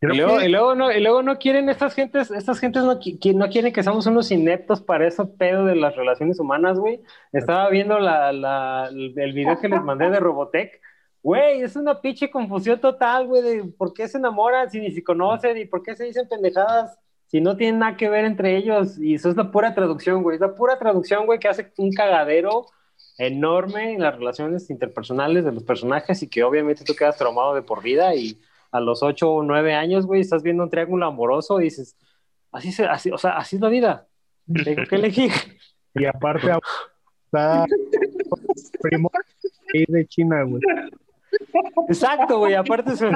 [0.00, 3.34] Y luego, y luego no, y luego no quieren estas gentes, estas gentes no, qui-
[3.34, 7.00] no quieren que seamos unos ineptos para eso pedo de las relaciones humanas, güey.
[7.32, 10.80] Estaba viendo la, la- el video que les mandé de Robotech.
[11.22, 15.02] Güey, es una pinche confusión total, güey, de por qué se enamoran si ni se
[15.02, 18.96] conocen y por qué se dicen pendejadas si no tienen nada que ver entre ellos.
[18.98, 20.36] Y eso es la pura traducción, güey.
[20.36, 22.66] Es la pura traducción, güey, que hace un cagadero
[23.18, 27.62] enorme en las relaciones interpersonales de los personajes y que obviamente tú quedas traumado de
[27.62, 28.38] por vida y
[28.70, 31.96] a los 8 o 9 años, güey, estás viendo un triángulo amoroso y dices,
[32.52, 34.06] así, se, así, o sea, así es la vida.
[34.64, 35.32] Tengo que elegir.
[35.94, 36.50] Y aparte,
[37.24, 37.64] está
[38.82, 39.10] primo
[39.88, 40.60] de China, güey.
[41.88, 42.54] Exacto, güey.
[42.54, 43.10] Aparte, eso,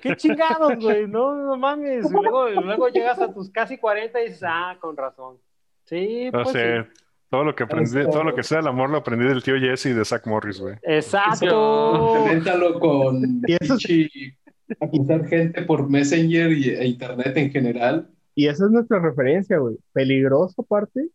[0.00, 1.06] qué chingados, güey.
[1.06, 2.06] No, no mames.
[2.10, 5.36] Y luego, luego llegas a tus casi 40 y dices, ah, con razón.
[5.84, 6.86] Sí, No pues sé,
[7.28, 8.10] todo lo que aprendí, Eso.
[8.10, 10.60] todo lo que sea el amor lo aprendí del tío Jesse y de Zach Morris,
[10.60, 10.74] güey.
[10.74, 10.80] sí.
[10.84, 11.92] Exacto.
[12.14, 14.36] Complementalo con Y eso- pinche
[14.80, 18.08] acusar gente por Messenger y, e Internet en general.
[18.34, 19.76] Y esa es nuestra referencia, güey.
[19.92, 21.08] Peligroso aparte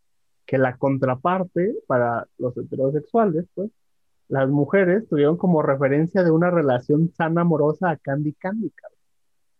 [0.45, 3.69] que la contraparte para los heterosexuales, pues,
[4.29, 8.97] las mujeres tuvieron como referencia de una relación sana amorosa a Candy Candy, cabrón.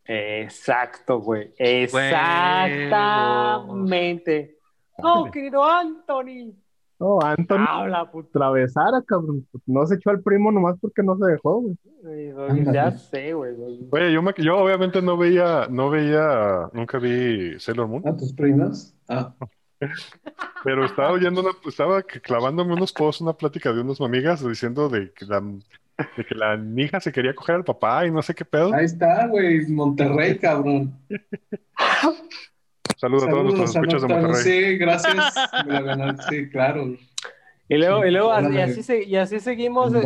[0.05, 1.53] Exacto, güey.
[1.57, 4.57] Exactamente.
[4.97, 6.53] No, querido Anthony.
[6.99, 8.29] No, Anthony Habla, puto.
[8.29, 9.47] atravesara, cabrón.
[9.67, 11.77] No se echó al primo nomás porque no se dejó, güey.
[12.73, 13.53] Ya sé, güey.
[13.91, 18.33] Oye, yo, me, yo obviamente no veía, no veía, nunca vi Sailor Moon, ¿A tus
[18.33, 18.95] primas?
[19.09, 19.33] Ah,
[20.63, 25.11] pero estaba oyendo una, estaba clavándome unos posts, una plática de unas amigas diciendo de
[25.13, 28.43] que la, de que la hija se quería coger al papá y no sé qué
[28.45, 28.73] pedo.
[28.73, 30.93] ahí está, güey, Monterrey, cabrón.
[32.97, 34.43] Saludos a todos nuestros escuchas de Monterrey.
[34.43, 35.33] Sí, gracias.
[35.65, 36.85] Me la ganaste, sí, claro.
[37.69, 40.01] Y luego, y luego y así, se- y así seguimos, eh,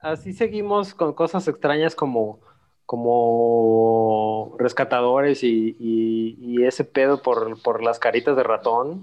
[0.00, 2.40] así seguimos con cosas extrañas como,
[2.86, 9.02] como rescatadores y, y- y ese pedo por, por las caritas de ratón.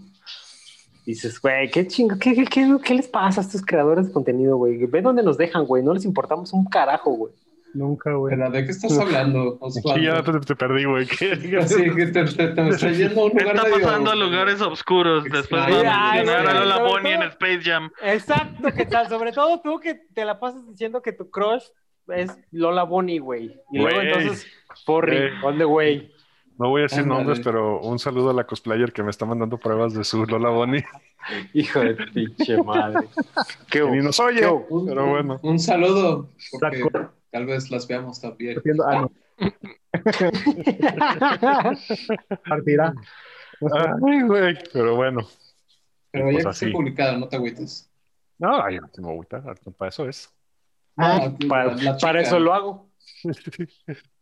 [1.05, 4.57] Dices, güey, qué chingo, ¿qué, qué, qué- qué les pasa a estos creadores de contenido,
[4.57, 4.77] güey?
[4.85, 5.81] Ve dónde nos dejan, güey.
[5.83, 7.33] No les importamos un carajo, güey.
[7.73, 8.35] Nunca, güey.
[8.35, 10.39] ¿Pero ¿De qué estás hablando, Sí, ya Osvaldo?
[10.39, 11.05] te, te perdí, güey.
[11.05, 13.85] ¿Qué- Así que te, te, te me estás yendo a un ¿Qué lugar está medio-
[13.85, 16.15] pasando a lugares oscuros después de Extraño.
[16.15, 17.91] mencionar a sobre Bonnie en Space Jam?
[18.03, 19.07] Exacto, ¿qué tal?
[19.07, 21.63] Sobre todo tú que te la pasas diciendo que tu crush
[22.07, 23.55] es Lola Bonnie, güey.
[23.71, 24.07] Y luego Güey.
[24.07, 24.47] entonces,
[24.85, 25.31] Porri, Güey.
[25.43, 26.11] on the way.
[26.57, 29.57] No voy a decir nombres, pero un saludo a la cosplayer que me está mandando
[29.57, 30.83] pruebas de su Lola Bonnie.
[31.53, 33.07] Hijo de pinche madre.
[33.69, 35.39] Qué Que ni nos oye, qué- Un, pero bueno.
[35.43, 36.29] un saludo,
[36.59, 36.83] porque.
[37.31, 38.57] Tal vez las veamos también.
[38.57, 39.11] Haciendo- ah, no,
[42.47, 42.93] partirá.
[44.05, 44.57] Ay, güey.
[44.73, 45.21] Pero bueno.
[46.11, 47.91] Pero Pues ya esté publicado, no te agüites.
[48.37, 49.43] No, ay, no me gusta.
[49.77, 50.33] Para eso es.
[50.97, 52.21] Ah, No, para, la- la para chica.
[52.21, 52.89] eso lo hago.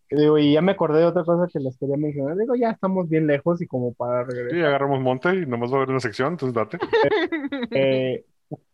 [0.10, 2.38] Digo, y ya me acordé de otra cosa que les quería mencionar.
[2.38, 4.67] Digo, ya estamos bien lejos y como para Sí, regresar.
[4.70, 6.78] agarramos monte y nomás va a haber una sección, entonces date.
[7.72, 8.26] Eh,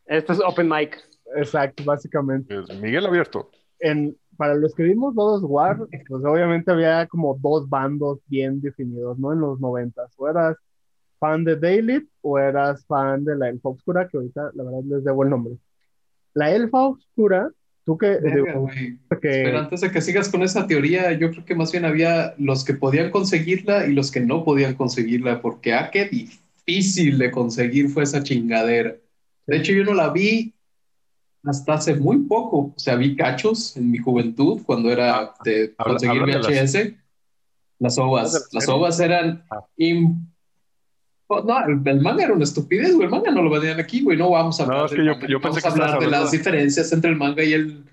[0.05, 1.01] Esto es open mic.
[1.35, 2.55] exacto, básicamente.
[2.79, 3.49] Miguel abierto.
[3.79, 8.61] En, para los que vimos God of War, pues obviamente había como dos bandos bien
[8.61, 9.33] definidos, ¿no?
[9.33, 10.11] En los noventas.
[10.17, 10.57] O eras
[11.19, 15.03] fan de Daily o eras fan de la Elfa Oscura, que ahorita la verdad les
[15.03, 15.53] debo el nombre.
[16.33, 17.49] La Elfa Oscura,
[17.85, 18.17] tú que...
[18.17, 18.97] Verga, güey.
[19.21, 22.33] que- Pero antes de que sigas con esa teoría, yo creo que más bien había
[22.37, 27.31] los que podían conseguirla y los que no podían conseguirla, porque ah, qué difícil de
[27.31, 28.95] conseguir fue esa chingadera.
[29.45, 30.52] De hecho, yo no la vi
[31.45, 32.73] hasta hace muy poco.
[32.75, 36.95] O sea, vi cachos en mi juventud cuando era de Habla- conseguir de las- VHS.
[37.79, 38.33] Las de ovas.
[38.33, 39.43] la Las ovas eran...
[39.49, 39.65] Ah.
[41.27, 43.05] Oh, No, el, el manga era una estupidez, güey.
[43.05, 44.17] El manga no lo vendían aquí, güey.
[44.17, 45.99] No vamos a No, hablar, es que del yo- manga, yo vamos pensé que hablar
[45.99, 47.85] de las diferencias entre el manga y el...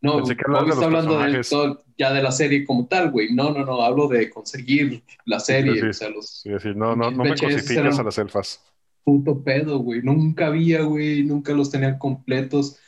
[0.00, 3.32] No, Pensé que de está hablando todo- ya de la serie como tal, güey.
[3.32, 5.74] No, no, no, hablo de conseguir la serie.
[5.74, 5.86] Sí, sí.
[5.86, 8.60] O sea, los Sí, no, no, no me eran- a las elfas.
[9.04, 10.02] puto pedo, güey.
[10.02, 11.22] Nunca había, güey.
[11.22, 12.78] Nunca los tenía completos.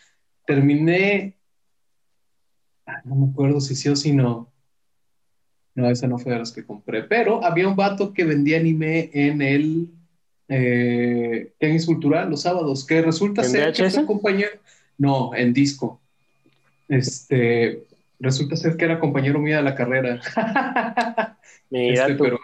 [0.46, 1.35] Terminé.
[2.87, 4.50] Ah, No me acuerdo si sí o si no.
[5.74, 7.02] No, esa no fue de las que compré.
[7.02, 9.88] Pero había un vato que vendía anime en el
[10.48, 14.50] eh, tenis cultural los sábados, que resulta ¿En ser que fue compañero.
[14.98, 16.00] No, en disco.
[16.88, 17.83] Este.
[18.20, 20.20] Resulta ser que era compañero mío de la carrera.
[21.70, 22.22] Mira Este, tú.
[22.24, 22.38] pero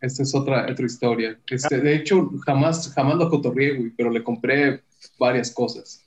[0.00, 1.38] esta es otra, otra historia.
[1.50, 4.82] Este, de hecho, jamás, jamás lo cotorrié, güey, pero le compré
[5.18, 6.01] varias cosas.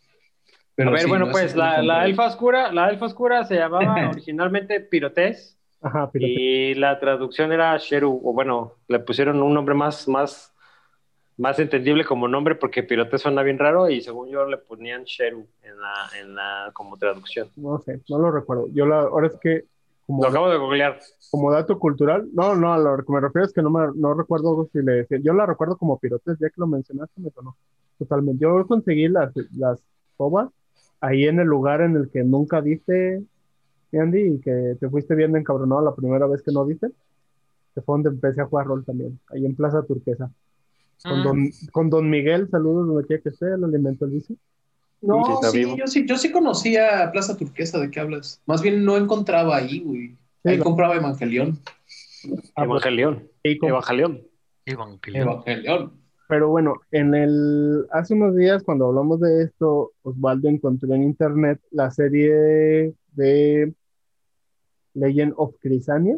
[0.75, 3.55] Pero a ver, sí, bueno, no, pues la, la elfa oscura, la elfa oscura se
[3.55, 9.53] llamaba originalmente Pirotés Ajá, pero y la traducción era Sheru, o bueno, le pusieron un
[9.53, 10.53] nombre más, más,
[11.37, 15.45] más entendible como nombre porque Pirotés suena bien raro y según yo le ponían Sheru
[15.63, 17.49] en la, en la como traducción.
[17.55, 18.67] no sé, no lo recuerdo.
[18.73, 19.65] Yo la, ahora es que
[20.05, 20.99] como, Lo acabo de googlear.
[21.31, 24.13] como dato cultural, no, no, a lo que me refiero es que no me no
[24.13, 27.55] recuerdo si le decía, yo la recuerdo como pirotes, ya que lo mencionaste, me sonó
[27.97, 28.43] totalmente.
[28.43, 29.81] Yo conseguí las, las
[31.05, 33.21] ahí en el lugar en el que nunca diste,
[33.93, 36.87] Andy, y que te fuiste viendo encabronado la primera vez que no diste,
[37.73, 40.29] que fue donde empecé a jugar rol también, ahí en Plaza Turquesa.
[41.03, 41.23] Con Mm.
[41.23, 44.35] don, con don Miguel, saludos donde quiera que esté, el alimento el vicio.
[45.01, 48.41] No, Sí, yo sí, yo sí conocía Plaza Turquesa, ¿de qué hablas?
[48.45, 50.15] Más bien no encontraba ahí, güey.
[50.43, 51.59] Ahí compraba Evangelión.
[52.55, 53.27] Ah, Evangelión.
[53.43, 54.21] y con- Evangelión.
[56.27, 61.59] Pero bueno, en el, hace unos días cuando hablamos de esto, Osvaldo encontró en internet
[61.71, 63.73] la serie de
[64.95, 66.17] Legend of Chrysania.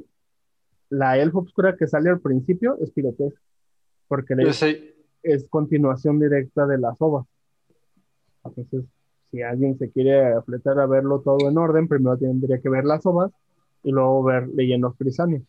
[0.90, 3.34] La elfa obscura que sale al principio es Pirotes,
[4.08, 4.36] porque
[5.24, 7.26] es continuación directa de las ovas.
[8.46, 8.86] Entonces,
[9.30, 13.06] si alguien se quiere afletar a verlo todo en orden, primero tendría que ver las
[13.06, 13.32] ovas
[13.84, 15.42] y luego ver Legend of Chrysania.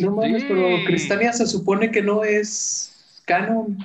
[0.00, 0.48] No mames, Sí.
[0.48, 2.91] pero Cristania se supone que no es
[3.36, 3.78] canon.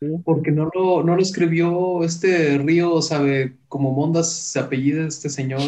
[0.00, 0.06] Sí.
[0.24, 5.62] Porque no lo, no lo escribió este Río, sabe, como Mondas se apellida este señor,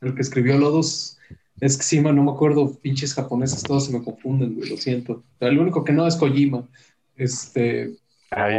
[0.00, 1.16] el que escribió Lodos.
[1.60, 4.76] Es que sí, man, no me acuerdo, pinches japoneses, todos se me confunden, güey, lo
[4.76, 5.22] siento.
[5.40, 6.64] El único que no es Kojima.
[7.16, 7.90] Este,
[8.30, 8.54] Ay,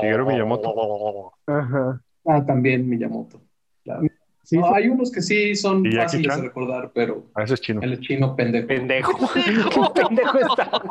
[0.00, 1.32] Shigeru Miyamoto.
[1.46, 2.00] Ajá.
[2.26, 3.40] ah, también Miyamoto.
[3.84, 4.02] Claro.
[4.44, 7.44] Sí, No, sí, hay unos que sí son ¿Y Jackie fáciles de recordar, pero A
[7.44, 7.80] ese es chino.
[7.82, 8.66] el chino pendejo.
[8.66, 9.12] Pendejo.
[9.34, 10.82] ¿Qué pendejo está?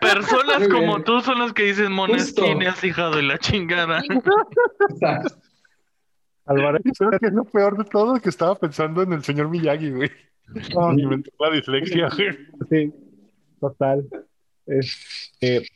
[0.00, 2.42] Personas como tú son los que dicen Justo.
[2.42, 4.02] monesquines, hija de la chingada.
[4.90, 5.34] Exacto.
[6.46, 8.20] Álvaro, ¿sabes qué es lo peor de todo?
[8.20, 10.10] Que estaba pensando en el señor Miyagi, güey.
[10.78, 12.36] Ah, Y me entró la dislexia, güey.
[12.68, 12.92] Sí,
[13.60, 14.06] total.
[14.66, 15.66] Este,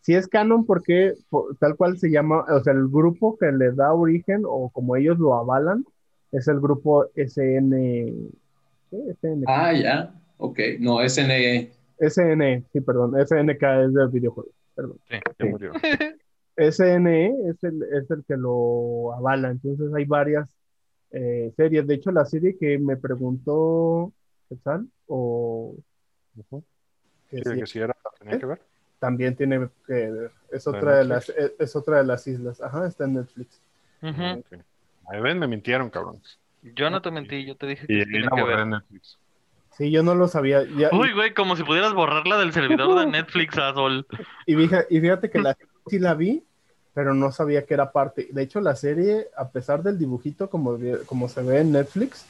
[0.00, 3.70] sí es canon porque por- tal cual se llama, o sea, el grupo que le
[3.72, 5.84] da origen o como ellos lo avalan
[6.32, 8.12] es el grupo SN,
[9.46, 10.14] Ah, ya.
[10.38, 10.58] Ok.
[10.80, 11.08] No, E.
[11.08, 11.72] SNE.
[11.98, 14.98] SN, sí, perdón, SNK es del videojuego, perdón.
[15.08, 15.72] Sí, ya murió.
[16.56, 20.48] SNE es el, es el que lo avala, entonces hay varias
[21.10, 21.86] eh, series.
[21.86, 24.12] De hecho, la serie que me preguntó,
[24.48, 24.88] ¿qué tal?
[25.06, 25.74] O
[26.36, 26.62] Ujú.
[27.30, 28.60] que Sí, sí, que sí era, tenía que ver.
[28.98, 30.30] también tiene que ver.
[30.50, 32.60] Es ¿De otra de las, es, es otra de las islas.
[32.60, 33.60] Ajá, está en Netflix.
[34.02, 34.40] Ujú.
[34.40, 34.60] Ok.
[35.08, 36.20] Ahí ven, me mintieron, cabrón.
[36.74, 38.54] Yo no te mentí, yo te dije que Y, sí y tiene la que borré
[38.54, 38.62] ver.
[38.62, 39.18] en Netflix.
[39.76, 40.64] Sí, yo no lo sabía.
[40.76, 44.06] Ya- Uy, güey, como si pudieras borrarla del servidor de Netflix, Azol.
[44.46, 46.42] y, fíjate, y fíjate que la sí la vi,
[46.94, 48.28] pero no sabía que era parte.
[48.30, 52.24] De hecho, la serie, a pesar del dibujito como, como se ve en Netflix,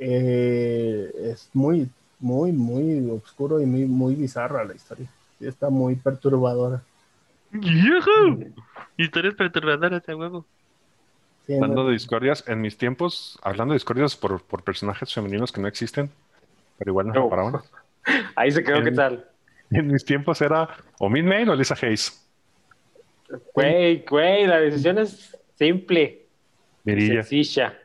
[0.00, 5.06] eh, es muy, muy, muy oscuro y muy, muy bizarra la historia.
[5.40, 6.82] Está muy perturbadora.
[7.52, 8.52] ¡Yujú!
[8.96, 10.46] Historias perturbadoras, a huevo.
[11.46, 15.50] Sí, Hablando no- de discordias, en mis tiempos, hablando de discordias por, por personajes femeninos
[15.52, 16.10] que no existen,
[16.78, 17.24] pero igual nos No.
[17.24, 17.60] separaban.
[18.36, 19.28] Ahí se quedó, En- ¿qué tal?
[19.70, 22.18] En mis tiempos era o Min May o Lisa Hayes.
[23.54, 26.26] Güey, güey, la decisión es simple.
[26.84, 27.22] Mirilla.
[27.22, 27.78] Sencilla.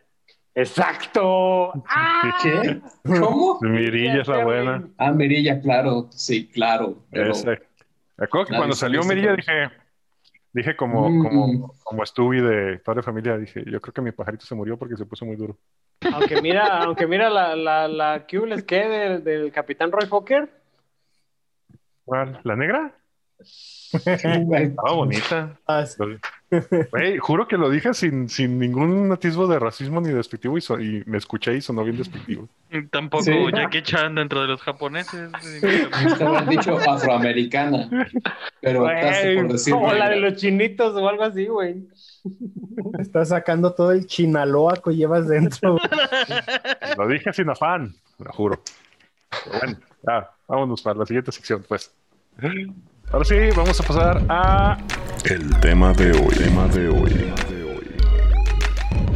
[0.54, 1.72] ¡Exacto!
[1.88, 2.36] ¡Ah!
[2.42, 2.82] ¿Qué?
[3.20, 3.60] ¿Cómo?
[3.62, 4.88] Mirilla es la buena.
[4.98, 6.08] Ah, Merilla, claro.
[6.12, 6.98] Sí, claro.
[7.12, 7.62] Pero Ese.
[8.18, 9.70] Me acuerdo que La cuando salió Mirilla dije,
[10.58, 11.24] dije como, Mm.
[11.24, 14.78] como, como Stewie de Padre de Familia, dije, yo creo que mi pajarito se murió
[14.78, 15.58] porque se puso muy duro.
[16.14, 20.50] Aunque mira, aunque mira la, la, la ¿qué les quede del, del Capitán Roy Fokker.
[22.06, 22.40] ¿Cuál?
[22.44, 22.94] ¿La negra?
[23.40, 25.60] Estaba bonita.
[25.66, 26.04] Ah, sí.
[26.92, 30.80] Güey, juro que lo dije sin, sin ningún atisbo de racismo ni despectivo y, so-
[30.80, 32.48] y me escuché y sonó bien despectivo.
[32.90, 33.34] Tampoco Sí.
[33.54, 35.30] Jackie Chan dentro de los japoneses.
[35.62, 37.90] te habían dicho afroamericana.
[38.62, 39.74] Pero casi por Güey, decir.
[39.74, 41.84] como la de los chinitos o algo así, güey.
[43.00, 45.78] Estás sacando todo el chinaloa que llevas dentro.
[46.98, 48.62] Lo dije sin afán, lo juro.
[49.46, 51.94] Pero bueno, ya, vámonos para la siguiente sección, pues.
[53.12, 54.78] Ahora sí, vamos a pasar a
[55.30, 57.32] El tema de hoy, tema de hoy.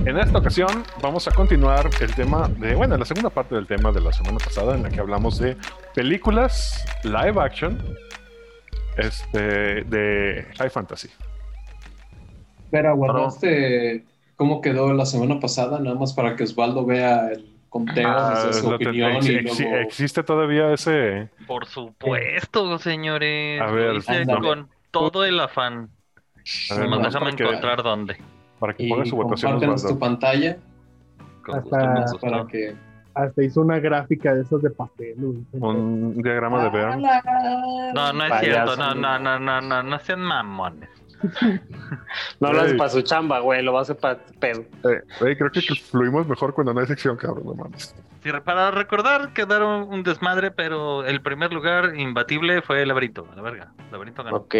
[0.06, 3.92] En esta ocasión vamos a continuar el tema de, bueno, la segunda parte del tema
[3.92, 5.56] de la semana pasada en la que hablamos de
[5.94, 7.78] películas live action
[8.98, 11.10] este, de high fantasy.
[12.72, 14.04] Pero aguardaste
[14.36, 18.70] cómo quedó la semana pasada, nada más para que Osvaldo vea el conteo Ah, su
[18.70, 19.76] opinión ex- y ex- luego.
[19.78, 21.30] existe todavía ese...
[21.48, 23.62] Por supuesto, señores.
[23.62, 24.04] A ver,
[24.42, 25.90] con todo el afán.
[26.70, 28.18] A ver, Nomás déjame para que, encontrar dónde.
[28.60, 29.52] para que ponga su votación.
[29.54, 30.58] compártenos tu pantalla
[31.52, 32.76] Hasta- para que.
[33.14, 35.16] Hasta hizo una gráfica de esos de papel.
[35.52, 36.98] Un diagrama de ver.
[37.94, 38.76] No, no es Payaso.
[38.76, 38.76] cierto.
[38.78, 40.90] No, no, no, no, no, no sean mamones.
[42.40, 42.78] No lo hace Güey.
[42.78, 44.64] para su chamba, güey, lo va a hacer para pedo.
[45.20, 47.94] Creo que fluimos mejor cuando no hay sección, cabrón, no mames.
[48.24, 53.28] Sí, para recordar, quedaron un desmadre, pero el primer lugar imbatible fue el laberinto.
[53.32, 53.72] a La verga.
[53.92, 54.38] Laberinto ganó.
[54.38, 54.56] Ok.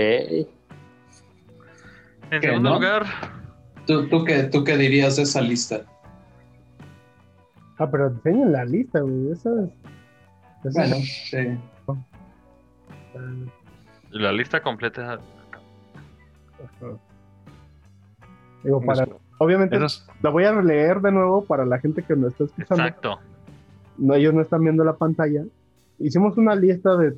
[2.32, 2.76] En ¿Qué, segundo no?
[2.76, 3.06] lugar,
[3.86, 5.82] ¿Tú, tú, qué, ¿Tú qué dirías de esa lista?
[7.78, 9.32] Ah, pero enseñen la lista, güey.
[9.32, 9.70] Esa es.
[10.66, 11.58] esa Bueno, es- sí.
[14.12, 15.14] la lista completa.
[15.14, 15.22] Ajá.
[18.64, 22.04] Digo, para, Eso- obviamente eso es- la voy a leer de nuevo para la gente
[22.04, 22.84] que nos está escuchando.
[22.86, 23.20] Exacto.
[23.98, 25.44] no, ellos no están viendo la pantalla.
[26.00, 27.14] Hicimos una lista de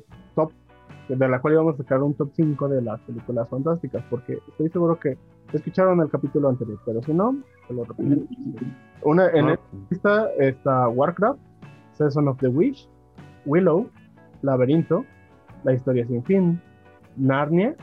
[1.08, 4.68] de la cual íbamos a sacar un top 5 de las películas fantásticas, porque estoy
[4.70, 5.18] seguro que
[5.52, 7.36] escucharon el capítulo anterior, pero si no,
[7.68, 8.22] se lo repito.
[9.02, 9.52] Una, en Ah.
[9.54, 11.38] esta lista está Warcraft,
[11.92, 12.88] Season of the Wish,
[13.46, 13.88] Willow,
[14.42, 15.04] Laberinto,
[15.62, 16.60] La Historia Sin Fin,
[17.16, 17.74] Narnia,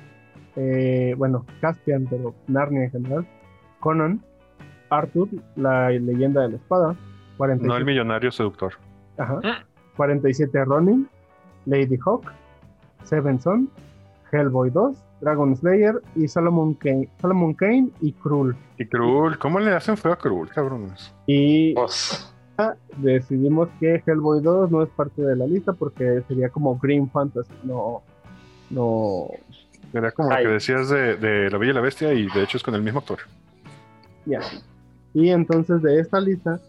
[0.55, 3.27] eh, bueno, Caspian, pero Narnia en general,
[3.79, 4.21] Conan,
[4.89, 6.95] Arthur, La Leyenda de la Espada,
[7.37, 8.73] 47, No el millonario seductor.
[9.17, 9.95] ajá, Mm.
[9.95, 11.07] 47 Ronin,
[11.65, 12.25] Lady Hawk,
[13.03, 13.69] Seven Son,
[14.31, 18.55] Hellboy 2, Dragon Slayer y Solomon Kane, Solomon Kane y Krull.
[18.77, 21.13] Y Cruel, ¿cómo le hacen feo a Cruel, cabrones?
[21.27, 22.33] Y Pues,
[22.97, 27.53] decidimos que Hellboy 2 no es parte de la lista porque sería como Green Fantasy,
[27.63, 28.01] no,
[28.69, 29.27] no,
[29.93, 32.57] Era como lo que decías de, de La Bella y la Bestia y de hecho
[32.57, 33.19] es con el mismo actor.
[34.25, 34.39] ya.
[35.13, 36.59] Y entonces de esta lista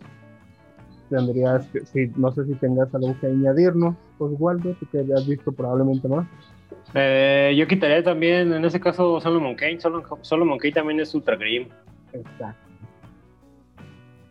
[1.17, 5.53] tendrías que, si, no sé si tengas algo que añadirnos, Oswaldo, tú que has visto
[5.53, 6.27] probablemente más.
[6.95, 9.81] eh, yo quitaría también, en ese caso, Solomon Kane.
[9.81, 11.69] Solomon, Solomon Kane también es Ultra Grim.
[12.13, 12.59] Exacto.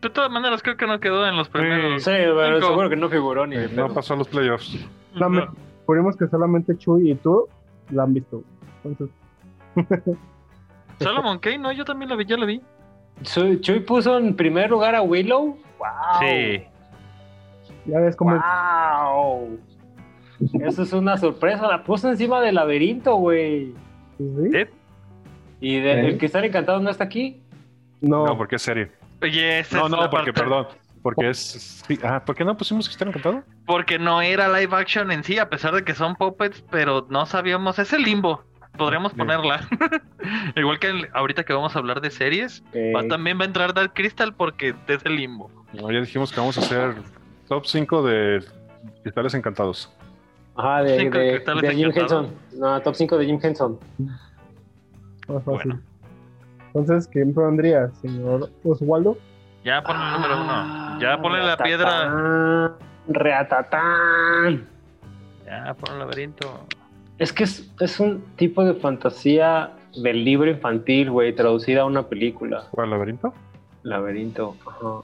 [0.02, 2.02] De todas maneras, creo que no quedó en los primeros.
[2.02, 2.66] Sí, pero Cinco.
[2.68, 4.76] seguro que no figuró ni Eh, no pasó a los playoffs.
[5.14, 5.46] Dame-
[5.80, 7.46] Recordemos que solamente Chuy y tú
[7.90, 8.42] la han visto.
[8.84, 9.14] Entonces,
[10.98, 12.60] Solomon Kane, no, yo también la vi, ya la vi.
[13.22, 15.56] Chuy puso en primer lugar a Willow.
[15.78, 15.88] ¡Wow!
[16.20, 16.62] Sí.
[17.86, 19.58] Ya ves cómo ¡Wow!
[20.60, 21.66] Eso es una sorpresa.
[21.68, 23.74] La puso encima del laberinto, güey.
[24.18, 24.50] ¿Sí?
[24.56, 24.70] ¿Eh?
[25.60, 26.06] Y de- ¿Eh?
[26.08, 27.42] el que está encantado no está aquí.
[28.00, 28.90] No, No, porque es serie.
[29.22, 30.66] Oye, esa No, es no, la porque, parte- perdón.
[31.02, 31.82] Porque es.
[31.86, 33.42] sí, ah, ¿por qué no pusimos que están encantado?
[33.66, 37.26] Porque no era live action en sí, a pesar de que son puppets, pero no
[37.26, 37.78] sabíamos.
[37.80, 38.42] Es el limbo.
[38.76, 39.26] Podríamos Bien.
[39.26, 39.68] ponerla.
[40.56, 43.46] Igual que el- ahorita que vamos a hablar de series, Eh, va- también va a
[43.46, 45.50] entrar Dark Crystal porque es el limbo.
[45.72, 46.94] No, ya dijimos que vamos a hacer
[47.48, 48.44] top 5 de
[49.02, 49.90] cristales encantados.
[50.54, 51.90] Ajá, de, Cinco de- cristales de Jim.
[51.94, 52.28] Henson.
[52.58, 53.78] No, top 5 de Jim Henson.
[53.98, 55.44] más fácil.
[55.44, 55.80] Bueno.
[56.74, 59.16] Entonces, ¿quién pondría, señor Oswaldo?
[59.64, 61.00] Ya ponle el número uno.
[61.00, 61.88] Ya ponle la piedra.
[61.90, 62.76] piedra.
[63.08, 64.66] Reatatán.
[65.46, 66.66] Ya ponle el laberinto.
[67.18, 69.72] Es que es, es un tipo de fantasía
[70.02, 72.64] del libro infantil, güey, traducida a una película.
[72.70, 73.32] ¿Cuál laberinto?
[73.82, 74.56] Laberinto.
[74.66, 75.02] Ajá.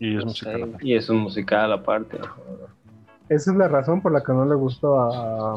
[0.00, 0.76] Y es musical.
[0.80, 2.18] Y es un musical aparte.
[3.28, 5.54] Esa es la razón por la que no le gustó a,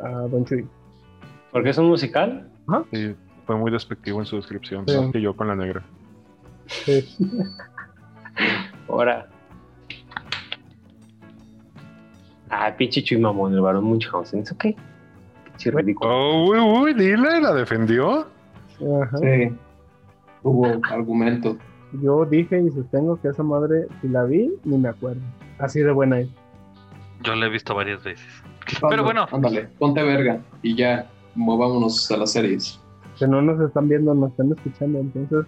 [0.00, 0.66] a Don Chuy.
[1.52, 2.48] ¿Porque es un musical?
[2.92, 3.14] Sí,
[3.46, 4.84] fue muy despectivo en su descripción.
[4.88, 4.96] Sí.
[5.12, 5.82] que yo con la negra.
[6.66, 7.04] Sí.
[8.88, 9.28] Ahora.
[12.50, 14.40] Ah, pinche Chuy mamón, el varón Munchausen.
[14.40, 14.76] ¿Eso qué?
[15.44, 16.10] Pinche ridículo.
[16.10, 18.26] Oh, uy, uy, dile, la defendió.
[19.02, 19.18] Ajá.
[19.18, 19.56] Sí.
[20.42, 21.56] Hubo argumento.
[22.02, 25.20] Yo dije y sostengo que esa madre, si la vi, ni me acuerdo.
[25.58, 26.28] Así de buena es.
[27.22, 28.26] Yo la he visto varias veces.
[28.90, 32.80] Pero bueno, Ándale, ponte verga y ya, movámonos a las series.
[33.18, 34.98] Que no nos están viendo, nos están escuchando.
[34.98, 35.46] Entonces,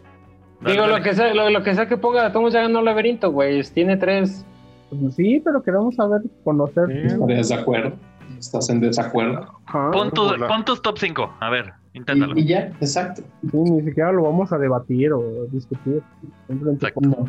[0.67, 3.31] Digo, lo que sea, lo, lo que sea que ponga, Tomos ya ganó el laberinto,
[3.31, 3.63] güey.
[3.75, 4.45] Tiene tres.
[4.91, 6.87] pues, sí, pero queremos saber, conocer.
[6.89, 7.15] Sí.
[7.33, 7.93] ¿Estás de acuerdo?
[8.39, 9.61] ¿Estás en desacuerdo?
[9.93, 11.33] Pon, tu- pon tus top 5.
[11.41, 12.37] A ver, inténtalo.
[12.37, 13.23] Y, y ya, exacto.
[13.51, 16.03] Sí, ni siquiera lo vamos a debatir o discutir.
[16.47, 17.01] Simplemente Exacto.
[17.11, 17.29] como-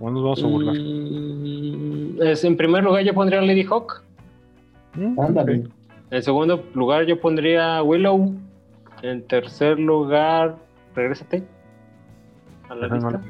[0.00, 0.74] No nos vamos a burlar.
[0.76, 4.02] Mm, es, en primer lugar, yo pondría a Lady Hawk.
[4.94, 5.64] Mm, Ándale.
[6.10, 8.34] En segundo lugar, yo pondría Willow.
[9.02, 10.56] En tercer lugar,
[10.94, 11.42] regrésate
[12.68, 13.20] a la lista.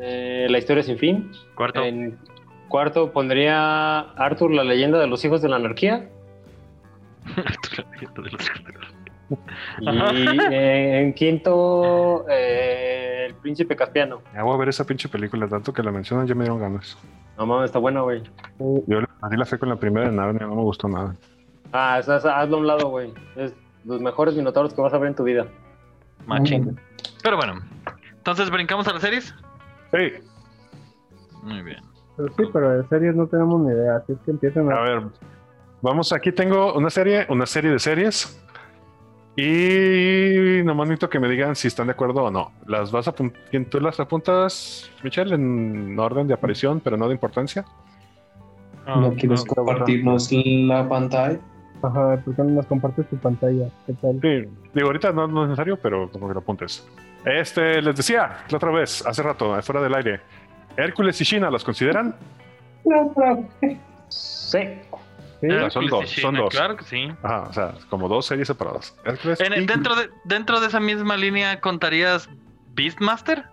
[0.00, 1.30] Eh, la historia sin fin.
[1.54, 1.82] Cuarto.
[1.82, 2.18] En
[2.68, 6.08] cuarto pondría Arthur, la leyenda de los hijos de la anarquía.
[9.80, 9.88] Y
[10.52, 14.20] eh, en quinto, eh, el príncipe Caspiano.
[14.34, 16.96] Ya voy a ver esa pinche película, tanto que la mencionan ya me dieron ganas.
[17.38, 18.22] No mames, está buena, güey.
[18.86, 21.14] Yo le perdí la fe con la primera de Narnia, no me gustó nada.
[21.72, 23.12] Ah, esa- esa- hazlo a un lado, güey.
[23.36, 23.52] Es
[23.84, 25.46] los mejores minotauros que vas a ver en tu vida.
[26.26, 26.78] Machín.
[27.22, 27.54] Pero bueno,
[28.12, 29.34] entonces brincamos a las series.
[29.92, 30.12] Sí,
[31.42, 31.82] Muy bien.
[32.16, 33.96] Pero sí, pero de series no tenemos ni idea.
[33.96, 34.82] Así es que empiecen a a.
[34.82, 35.02] ver,
[35.84, 38.40] vamos, aquí tengo una serie, una serie de series.
[39.36, 42.52] Y nomás necesito que me digan si están de acuerdo o no.
[42.66, 47.06] Las vas a apun- ¿quién- tú las apuntas, Michelle, en orden de aparición, pero no
[47.08, 47.64] de importancia.
[48.86, 51.38] ¿No quieres no, compartirnos la pantalla?
[51.82, 53.68] Ajá, ¿por qué no nos compartes tu pantalla?
[53.86, 54.18] ¿Qué tal?
[54.22, 56.86] Sí, digo, ahorita no, no es necesario, pero como que lo apuntes.
[57.24, 60.20] Este, les decía la otra vez, hace rato, fuera del aire.
[60.76, 62.14] Hércules y China, ¿los consideran?
[64.08, 64.58] Sí.
[65.40, 66.50] Sí, Ah, son dos, y son dos.
[66.50, 67.08] Claro que sí.
[67.22, 68.96] Ajá, o sea, como dos series separadas.
[69.04, 72.28] Hércules En el- y- dentro, de, dentro de esa misma línea, ¿contarías
[72.74, 73.44] Beastmaster?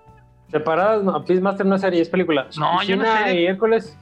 [0.49, 2.47] Separadas, no, Peacemaster no es serie, es película.
[2.59, 3.41] No, yo no China sé.
[3.41, 3.97] y Hércules.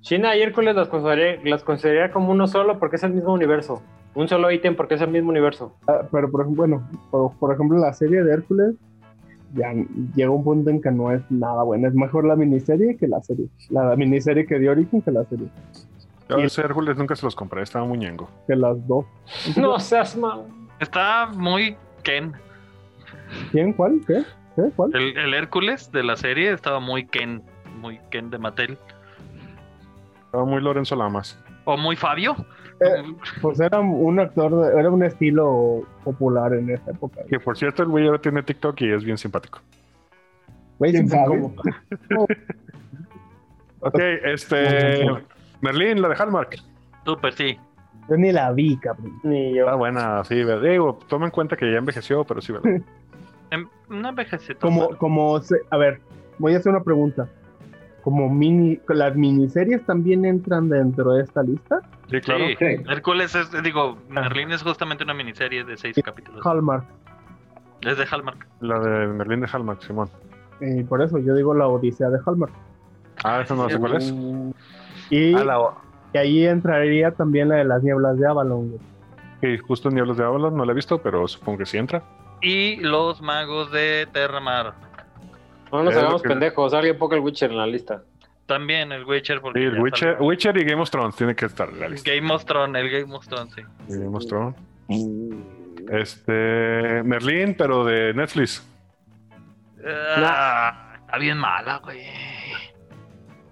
[0.00, 3.82] China y Hércules las consideraría, las consideraría como uno solo porque es el mismo universo.
[4.14, 5.76] Un solo ítem porque es el mismo universo.
[5.86, 8.74] Ah, pero por ejemplo, bueno, por, por ejemplo, la serie de Hércules
[9.54, 9.72] ya
[10.14, 11.88] llega un punto en que no es nada buena.
[11.88, 13.46] Es mejor la miniserie que la serie.
[13.68, 15.48] La miniserie que dio origen que la serie.
[16.28, 18.28] Yo Y- ese Hércules nunca se los compré, estaba muy ñengo.
[18.46, 19.04] Que las dos.
[19.56, 20.44] No seas mal.
[20.80, 22.32] Está muy Ken.
[23.52, 23.72] ¿Quién?
[23.72, 24.00] ¿Cuál?
[24.06, 24.22] ¿Qué?
[24.56, 24.62] ¿Qué?
[24.74, 24.94] ¿Cuál?
[24.94, 27.42] El, el Hércules de la serie estaba muy Ken.
[27.80, 28.78] Muy Ken de Mattel.
[30.26, 31.38] Estaba muy Lorenzo Lamas.
[31.64, 32.34] O muy Fabio.
[32.80, 37.22] Eh, Pues era un actor, de- era un estilo popular en esa época.
[37.28, 39.60] Que por cierto, el güey ahora tiene TikTok y es bien simpático.
[40.78, 41.54] Güey, como-
[43.80, 45.06] Ok, este.
[45.60, 46.56] Merlín, la de Hallmark.
[47.04, 47.58] Súper, sí.
[48.08, 49.18] Yo ni la vi, cabrón.
[49.24, 49.64] Ni yo.
[49.64, 52.80] Está buena, sí, ve- digo, toma en cuenta que ya envejeció, pero sí, ¿verdad?
[53.50, 54.98] Em, Una envejeció Como, tanto.
[54.98, 55.40] como,
[55.70, 56.00] a ver,
[56.38, 57.28] voy a hacer una pregunta.
[58.02, 61.80] Como mini, las miniseries también entran dentro de esta lista.
[62.10, 62.44] Sí, claro.
[62.46, 62.64] Sí, Sí.
[62.88, 66.44] Hércules es, digo, Merlín es justamente una miniserie de seis capítulos.
[66.44, 66.84] Hallmark.
[67.82, 68.46] Es de Hallmark.
[68.60, 70.08] La de Merlín de Hallmark, Simón.
[70.60, 72.52] Y por eso yo digo la Odisea de Hallmark.
[73.24, 74.12] Ah, eso no sé cuál es.
[75.10, 78.68] Y, Ah, la, ahí entraría también la de las nieblas de Avalon.
[78.70, 78.80] güey.
[79.40, 82.02] sí, justo en Diablos de Avalon, no la he visto, pero supongo que sí entra.
[82.42, 84.74] Y los magos de Terramar.
[85.72, 86.72] No nos lo hagamos que- pendejos.
[86.74, 88.02] Alguien ponga el Witcher en la lista.
[88.46, 89.40] También el Witcher.
[89.40, 90.28] Porque Sí, el Witcher, salió.
[90.28, 92.10] Witcher y Game of Thrones tiene que estar en la lista.
[92.14, 93.62] Game of Thrones, el Game of Thrones, sí.
[93.88, 94.54] Game of Thrones.
[95.90, 97.02] Este.
[97.04, 98.66] Merlín, pero de Netflix.
[99.84, 102.00] Ah, está bien mala, güey.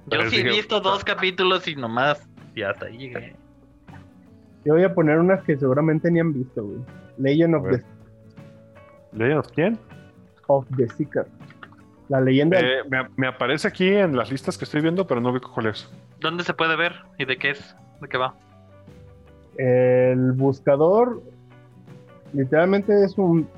[0.07, 2.27] Yo sí he visto dos capítulos y nomás.
[2.55, 3.37] Y hasta ahí llegué.
[4.65, 6.79] Yo voy a poner unas que seguramente ni han visto, güey.
[7.19, 7.83] Legend of the,
[9.13, 9.79] ¿Legend of quién?
[10.47, 11.27] of the Seeker.
[12.09, 15.21] La leyenda del- Eh, me, me aparece aquí en las listas que estoy viendo, pero
[15.21, 15.89] no veo cuál es.
[16.21, 16.93] ¿Dónde se puede ver?
[17.19, 17.77] ¿Y de qué es?
[18.01, 18.35] ¿De qué va?
[19.57, 21.23] El buscador
[22.33, 23.49] literalmente es un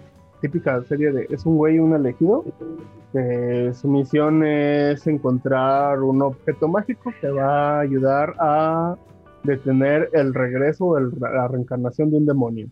[0.43, 2.45] típica serie de es un güey un elegido
[3.13, 8.97] que su misión es encontrar un objeto mágico que va a ayudar a
[9.45, 12.69] detener el regreso el- la reencarnación de un demonio.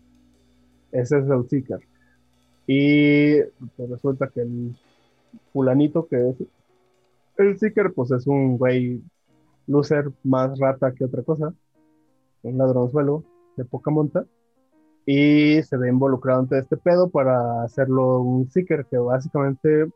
[0.91, 1.79] Ese es el Seeker.
[2.67, 3.41] Y
[3.75, 4.75] pues, resulta que el
[5.53, 6.35] fulanito que es
[7.37, 9.01] el Seeker pues es un güey
[9.67, 11.53] loser más rata que otra cosa
[12.43, 13.23] un ladronzuelo
[13.57, 14.25] de poca monta
[15.05, 19.87] y se ve involucrado en todo este pedo para hacerlo un Seeker que básicamente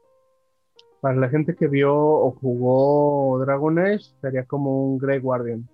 [1.01, 5.67] para la gente que vio o jugó Dragon Age sería como un Grey Guardian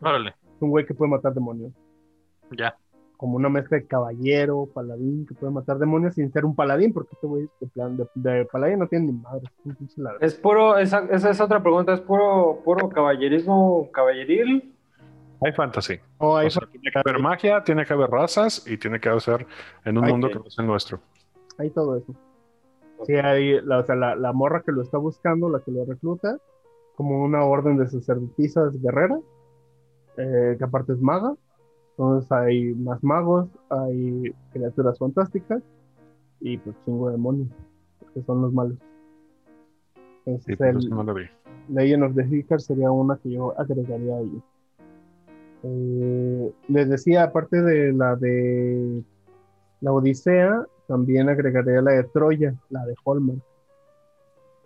[0.00, 1.72] Órale, un güey que puede matar demonios
[2.52, 2.76] ya.
[3.16, 7.10] como una mezcla de caballero, paladín que puede matar demonios sin ser un paladín porque
[7.12, 10.24] este güey de plan de, de paladín no tiene ni madre es un pinche ladrón.
[10.24, 11.92] Es puro, esa, esa es otra pregunta.
[11.92, 14.74] ¿Es puro, puro caballerismo caballeril?
[15.42, 15.98] Hay fantasy.
[16.18, 19.20] Oh, hay O sea, tiene que haber magia, tiene que haber razas y tiene que
[19.20, 19.46] ser
[19.84, 21.00] en un mundo que no es el nuestro.
[21.58, 22.14] hay todo eso.
[23.04, 25.84] Sí, hay, la, o sea, la, la morra que lo está buscando, la que lo
[25.84, 26.38] recluta,
[26.96, 29.20] como una orden de sacerdotisas guerreras,
[30.16, 31.34] eh, que aparte es maga.
[31.92, 35.62] Entonces hay más magos, hay criaturas fantásticas
[36.40, 37.48] y pues chingo de demonios,
[38.14, 38.78] que son los malos.
[40.24, 41.24] Entonces, Sí, pues el no lo vi.
[41.68, 44.42] Legend of the Seeker sería una que yo agregaría ahí.
[45.62, 49.02] Eh, les decía, aparte de la de
[49.80, 53.40] la Odisea, también agregaría la de Troya, la de Hallmark.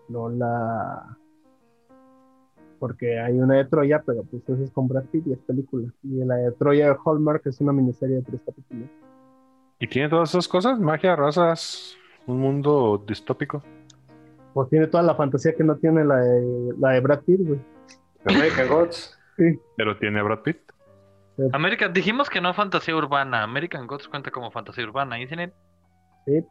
[0.09, 1.19] No la.
[2.79, 5.87] Porque hay una de Troya, pero pues esa es con Brad Pitt y es película.
[6.03, 8.89] Y la de Troya de Hallmark es una miniserie de tres capítulos.
[9.79, 10.81] ¿Y tiene todas esas cosas?
[10.81, 11.95] Magia, razas,
[12.27, 13.63] un mundo distópico.
[14.55, 17.61] Pues tiene toda la fantasía que no tiene la de, la de Brad Pitt, güey.
[18.25, 19.19] American Gods.
[19.77, 20.57] Pero tiene a Brad Pitt.
[21.53, 23.43] América, dijimos que no fantasía urbana.
[23.43, 25.53] American Gods cuenta como fantasía urbana, ¿isn't
[26.27, 26.45] it?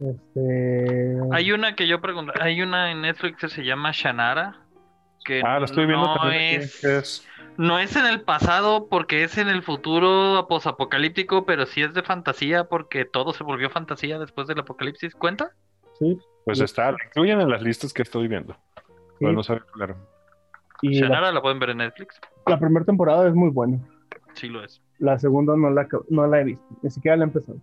[0.00, 1.16] Este.
[1.32, 4.60] Hay una que yo pregunto, hay una en Netflix que se llama Shannara.
[5.24, 6.60] Que Ah, la estoy viendo no también.
[6.62, 7.28] es, que es-
[7.58, 12.02] no es en el pasado porque es en el futuro posapocalíptico, pero sí es de
[12.02, 15.14] fantasía porque todo se volvió fantasía después del apocalipsis.
[15.14, 15.50] ¿Cuenta?
[15.98, 16.64] Sí, Pues Sí.
[16.64, 18.56] está, la incluyen en las listas que estoy viendo.
[19.20, 19.96] Pero no sabe claro.
[20.80, 22.18] y la, Shannara la pueden ver en Netflix.
[22.46, 23.78] la primera temporada es muy buena.
[24.34, 24.80] Sí lo es.
[24.98, 27.58] La segunda no la, no la he visto, ni siquiera la he empezado.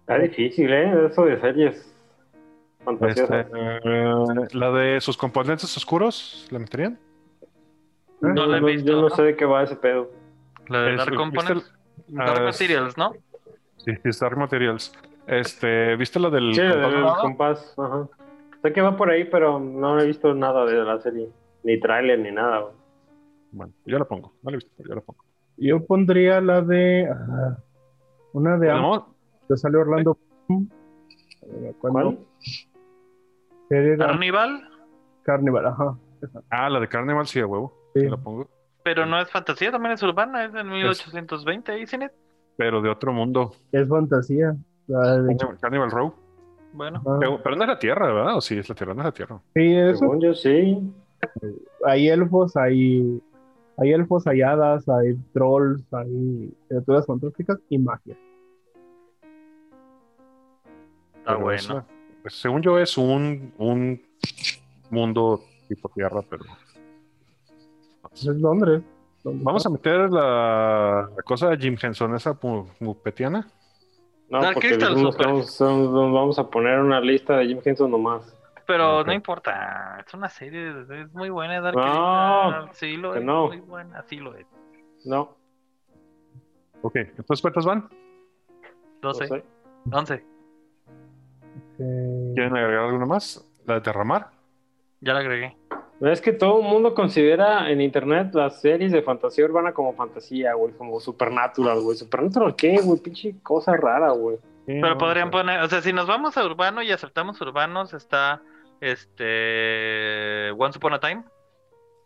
[0.00, 1.06] Está difícil, ¿eh?
[1.06, 3.46] Eso de series Este, fantasiosas.
[3.54, 6.98] eh, la de sus componentes oscuros, ¿la meterían?
[8.20, 9.10] No la he visto, yo no ¿no?
[9.10, 10.10] sé de qué va ese pedo.
[10.68, 11.74] La de Es- Dark ¿viste Components.
[12.08, 13.12] Dark ah, Materials, ¿no?
[13.76, 14.92] Sí, sí, es Dark Materials.
[15.26, 17.20] Este, ¿viste lo del Sí, compás del dorado?
[17.22, 17.74] compás.
[17.78, 18.08] Ajá.
[18.62, 21.28] Sé que va por ahí, pero no he visto nada de la serie.
[21.62, 22.60] Ni tráiler ni nada.
[22.60, 22.72] güey.
[23.52, 24.32] Bueno, yo la pongo.
[24.42, 25.22] No la he visto, pero yo la pongo.
[25.58, 27.08] Yo pondría la de.
[27.10, 27.56] ah,
[28.32, 29.14] una de Am- No,
[29.48, 30.16] que sale Orlando.
[30.48, 32.16] Eh, ¿cuándo?
[33.68, 33.98] ¿Cuál?
[33.98, 34.62] Carnival,
[35.22, 35.98] Carnival, ajá.
[36.22, 37.72] esa, ah, la de Carnival sí, a huevo.
[37.94, 38.08] sí.
[38.08, 38.48] La pongo.
[38.82, 42.12] pero no es fantasía, también es urbana, es en 1820, ahí Cinet.
[42.56, 43.52] Pero de otro mundo.
[43.72, 44.56] Es fantasía.
[44.86, 46.14] La de- Carnival, Carnival Row.
[46.72, 48.36] Bueno, ah, Pero, pero no es la Tierra, ¿verdad?
[48.36, 48.94] ¿O sí es la Tierra?
[48.94, 49.40] No es la Tierra.
[49.54, 49.98] sí, eso.
[49.98, 50.92] Según yo, sí.
[51.84, 53.20] Hay elfos, hay,
[53.78, 58.16] hay elfos, hay hadas, hay trolls, hay criaturas fantásticas y magia.
[61.18, 61.84] está Pero bueno.
[62.22, 64.02] pues, según yo es un, un
[64.90, 66.44] mundo tipo Tierra, pero...
[68.12, 68.82] Es Londres.
[69.22, 72.38] ¿Dónde Vamos a meter la, la cosa de Jim Henson, esa
[72.80, 73.46] mupetiana.
[74.30, 75.26] No, Dark porque Crystal dijimos que Super.
[75.34, 78.34] vamos, son- nos vamos a poner una lista de Jim Henson nomás.
[78.68, 79.06] Pero Ok.
[79.06, 81.58] no importa, es una serie, es muy buena.
[81.60, 83.46] Dark No, sí lo es, no.
[83.48, 84.46] muy buena, sí lo es.
[85.06, 85.34] No,
[86.82, 87.88] Ok, entonces ¿cuántas van?
[89.00, 89.44] 12, no sé.
[89.90, 90.24] 11,
[91.80, 93.44] Eh, ¿Quieren agregar alguna más?
[93.64, 94.28] ¿La de Derramar?
[95.00, 95.56] ya la agregué.
[96.00, 100.54] Es que todo el mundo considera en internet las series de fantasía urbana como fantasía,
[100.54, 101.96] güey, como Supernatural, güey.
[101.96, 103.00] ¿Supernatural qué, güey?
[103.00, 104.38] Pinche cosa rara, güey.
[104.66, 108.42] Pero podrían poner, o sea, si nos vamos a urbano y aceptamos urbanos, está
[108.80, 111.24] este Once Upon a Time.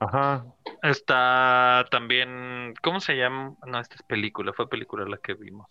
[0.01, 0.45] Ajá.
[0.83, 3.55] Está también, ¿cómo se llama?
[3.67, 5.67] No, esta es película, fue película la que vimos.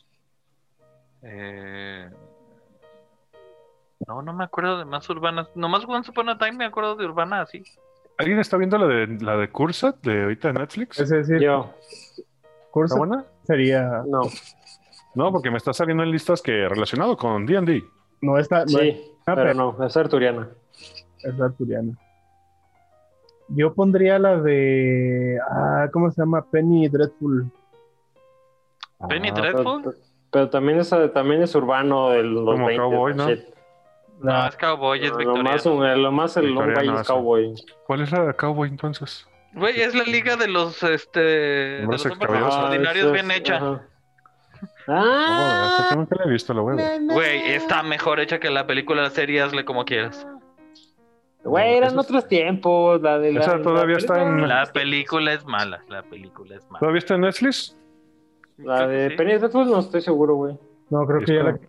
[1.23, 2.09] Eh,
[4.07, 5.47] No, no me acuerdo de más urbanas.
[5.55, 7.63] Nomás Once Upon a Time me acuerdo de urbana así.
[8.17, 10.99] ¿Alguien está viendo la de la de Cursat de ahorita de Netflix?
[10.99, 11.73] es decir, Yo,
[12.71, 13.25] curso ¿Está buena?
[13.43, 14.03] sería.
[14.07, 14.21] no.
[15.13, 17.83] No, porque me está saliendo en listas que relacionado con D&D.
[18.21, 18.61] No está.
[18.61, 20.47] No Sí, Ah, pero- no, es arturiana.
[21.23, 21.93] Es arturiana.
[23.49, 25.37] Yo pondría la de.
[25.49, 26.45] Ah, ¿Cómo se llama?
[26.49, 27.51] Penny Dreadful.
[29.09, 29.81] Penny Ah, Dreadful.
[29.83, 29.95] Pero,
[30.31, 33.29] pero también, es, también es urbano de los Como 20, cowboy, ¿no?
[33.29, 33.43] shit.
[34.19, 35.43] No, La- es cowboy, es No, victoriano.
[35.43, 36.57] Lo más, lo más el
[36.97, 37.53] es cowboy.
[37.87, 39.27] ¿Cuál es la de Cowboy entonces?
[39.53, 43.55] Güey, es la liga de los, este, de los Hombres extraordinarios eso bien es- hecha.
[43.57, 43.81] ajá.
[44.87, 46.79] Ah, esta nunca la he visto, la huevo.
[47.13, 50.25] Güey, está mejor hecha que la película, la serie, hazle como quieras.
[51.43, 53.01] Güey, eran es- otros tiempos.
[53.01, 56.55] La de la, Esa todavía la está película- en- La película es mala, la película
[56.55, 56.79] es mala.
[56.79, 57.77] ¿Todavía está en Netflix?
[58.57, 59.15] La de sí.
[59.15, 60.57] Penny Dreadful no estoy seguro, güey.
[60.89, 61.59] No, creo que ya la.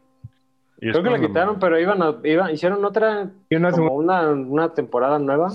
[0.78, 4.74] Creo que la quitaron, pero iban a, iban, hicieron otra, Y una como una, una
[4.74, 5.48] temporada nueva.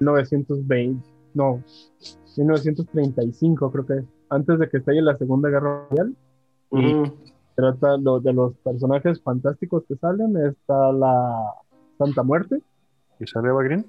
[0.00, 1.02] 1920.
[1.34, 1.62] No.
[2.36, 4.04] 1935, creo que es.
[4.28, 6.14] Antes de que estalle la Segunda Guerra Mundial.
[6.72, 7.14] Y- Ujú.
[7.54, 10.36] Trata lo, de los personajes fantásticos que salen.
[10.46, 11.54] Está la
[11.96, 12.60] Santa Muerte.
[13.18, 13.86] ¿Y sale Eva Green?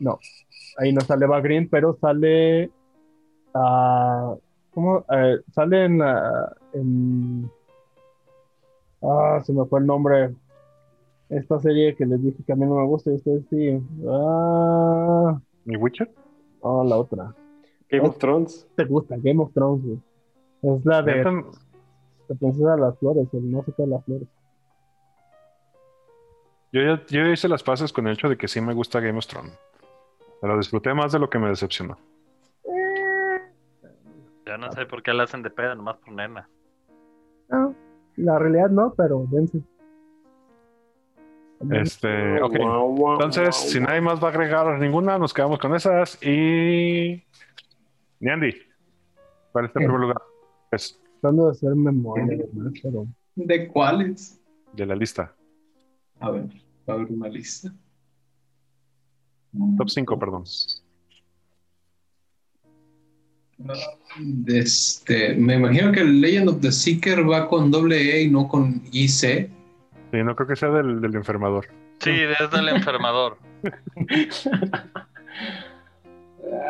[0.00, 0.18] No,
[0.76, 2.70] ahí no sale Eva Green, pero sale.
[3.54, 4.34] ah,
[4.72, 5.04] ¿Cómo?
[5.10, 7.50] Eh, sale en, ah, en.
[9.02, 10.34] Ah, se me fue el nombre.
[11.28, 13.80] Esta serie que les dije que a mí no me gusta y ustedes sí.
[14.08, 16.10] Ah, ¿Y Witcher?
[16.62, 17.34] no, la otra.
[17.90, 18.66] Game of Thrones.
[18.76, 19.16] ¿Te gusta?
[19.18, 19.98] Game of Thrones, güey.
[20.62, 24.28] Es la de la princesa de las flores, el no sé qué de las flores.
[26.72, 29.00] Yo ya, yo ya hice las paces con el hecho de que sí me gusta
[29.00, 29.58] Game of Thrones.
[30.40, 31.98] Pero disfruté más de lo que me decepcionó.
[34.46, 36.48] Ya no sé por qué la hacen de pedo, nomás por nena.
[37.48, 37.74] No,
[38.16, 39.60] la realidad no, pero dense.
[41.72, 42.54] Este, ok.
[42.54, 46.22] Entonces, si nadie más va a agregar ninguna, nos quedamos con esas.
[46.22, 47.22] Y.
[48.20, 48.54] Niandi,
[49.52, 49.84] ¿cuál es el ¿Qué?
[49.86, 50.22] primer lugar?
[50.70, 52.44] Es Tratando de hacer memoria,
[52.82, 54.40] pero ¿De cuáles?
[54.72, 55.34] de la lista.
[56.20, 56.46] A ver,
[56.88, 57.72] va a haber una lista.
[59.76, 60.44] Top 5, perdón.
[64.46, 68.46] Este, me imagino que el Legend of the Seeker va con doble E y no
[68.48, 69.10] con IC.
[69.10, 69.50] Sí,
[70.12, 71.66] no creo que sea del, del enfermador.
[72.00, 73.38] Sí, es del enfermador.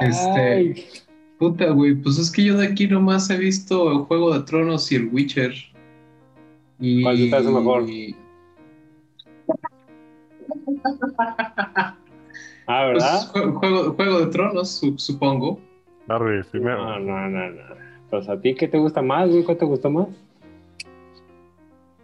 [0.01, 0.87] Este,
[1.39, 4.91] puta, güey, pues es que yo de aquí nomás he visto el Juego de Tronos
[4.91, 5.53] y el Witcher.
[6.81, 7.03] Y...
[7.03, 7.87] ¿Cuál te parece mejor?
[12.67, 13.21] Ah, Pues, ¿verdad?
[13.33, 15.61] jue- juego, Juego de Tronos, su- supongo.
[16.09, 16.79] Arre, primero.
[16.85, 17.63] No, no, no, no.
[18.11, 19.45] Pues a ti, ¿qué te gusta más, güey?
[19.45, 20.09] ¿Cuál te gusta más?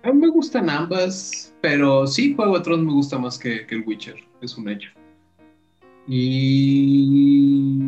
[0.02, 3.74] A mí me gustan ambas, pero sí, Juego de Tronos me gusta más que, que
[3.76, 4.90] el Witcher, es un hecho.
[6.06, 7.80] Y...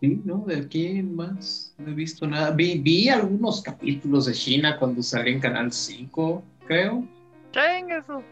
[0.00, 0.38] Sí, ¿no?
[0.46, 2.50] De aquí más no he visto nada.
[2.50, 7.04] Vi, vi algunos capítulos de China cuando salí en Canal 5, creo.
[7.54, 8.22] Eso.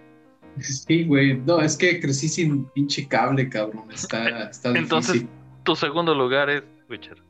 [0.58, 1.38] Sí, güey.
[1.38, 3.90] No, es que crecí sin pinche cable, cabrón.
[3.92, 5.30] Está, está Entonces, difícil.
[5.62, 7.22] tu segundo lugar es Witcher.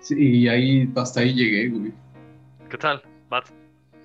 [0.00, 1.92] Sí, y ahí, hasta ahí llegué, güey.
[2.68, 3.02] ¿Qué tal?
[3.28, 3.52] Bats?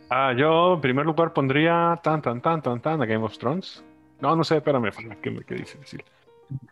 [0.10, 3.84] Ah, yo en primer lugar pondría tan, tan, tan, tan, tan a Game of Thrones.
[4.22, 4.90] No, no sé, espérame,
[5.22, 6.04] ¿qué, me- qué dice decir?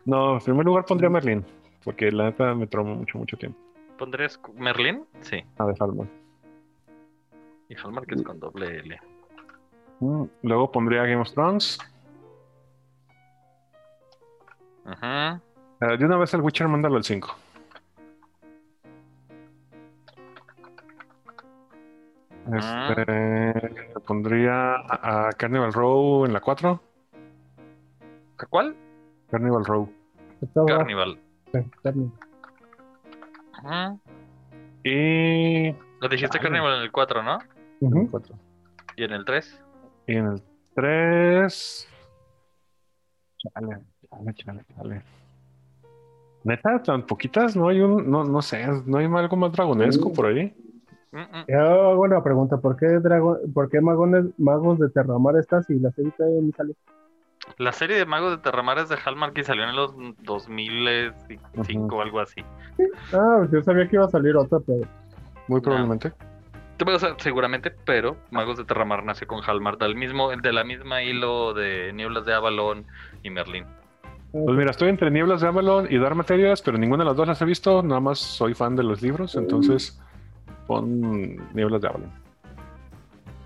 [0.04, 1.44] No, en primer lugar pondría Merlin,
[1.84, 3.58] porque la neta me traumó mucho, mucho tiempo.
[3.98, 5.04] ¿Pondrías Merlin?
[5.20, 5.42] Sí.
[5.58, 6.10] A ver, Hallmark.
[7.68, 9.00] Y Hallmark es con doble L.
[10.00, 11.78] Mm, Luego pondría Game of Thrones.
[14.84, 15.40] Ajá.
[15.80, 17.34] Eh, de una vez el Witcher, mándalo al 5.
[22.52, 26.80] Este, pondría a a Carnival Row en la 4.
[28.38, 28.76] ¿A ¿Cuál?
[29.30, 29.90] Carnival Row.
[30.66, 31.18] Carnival.
[31.82, 32.12] Carnival.
[33.54, 33.96] Ajá.
[34.84, 35.72] Y.
[36.00, 36.38] Lo dijiste.
[36.38, 37.38] Carnival en el 4, ¿no?
[37.80, 38.10] Ujú.
[38.10, 38.34] cuatro.
[38.96, 39.63] ¿Y en el 3?
[40.06, 40.42] Y en el
[40.74, 41.88] 3.
[43.38, 43.78] Chale,
[44.10, 45.02] chale, chale, chale.
[46.44, 50.26] Neta, tan poquitas, no hay un, no, no sé, no hay algo más dragonesco por
[50.26, 50.54] ahí.
[51.48, 55.78] Yo hago una pregunta, ¿por qué, drago- por qué magones, magos de Terramar estás y
[55.78, 56.74] la serie todavía ni sale?
[57.58, 62.20] La serie de Magos de Terramares de Hallmark y salió en los 2005 o algo
[62.20, 62.40] así.
[63.12, 64.80] Ah, pues yo sabía que iba a salir otra, pero
[65.48, 66.12] Muy probablemente.
[66.84, 71.02] O sea, seguramente, pero Magos de Terramar nació con Hallmark, del mismo, de la misma
[71.02, 72.84] hilo de Nieblas de Avalon
[73.22, 73.64] y Merlin.
[74.32, 77.28] Pues mira, estoy entre Nieblas de Avalon y Dark Materials, pero ninguna de las dos
[77.28, 77.82] las he visto.
[77.82, 80.00] Nada más soy fan de los libros, entonces
[80.66, 82.10] pon Nieblas de Avalon.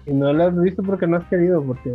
[0.06, 1.92] y no la has visto porque no has querido, porque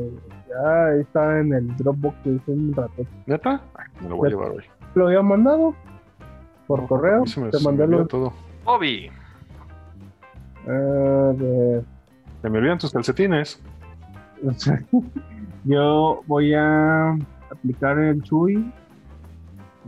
[0.48, 3.04] ya está en el Dropbox que hice un rato.
[3.26, 3.60] ¿Neta?
[3.74, 4.64] Ay, me lo voy a llevar hoy.
[4.94, 5.74] Lo había mandado
[6.68, 8.32] por correo, me, te mandé todo.
[8.66, 9.10] Obi,
[10.68, 11.84] Ah, de-
[12.42, 13.62] Se me olvidan tus calcetines.
[15.66, 17.12] Yo voy a
[17.52, 18.72] aplicar el Chuy.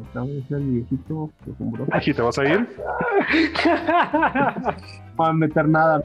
[0.08, 1.30] Estamos el viejito
[2.14, 2.68] ¿te vas a ir?
[5.18, 6.02] No a meter nada.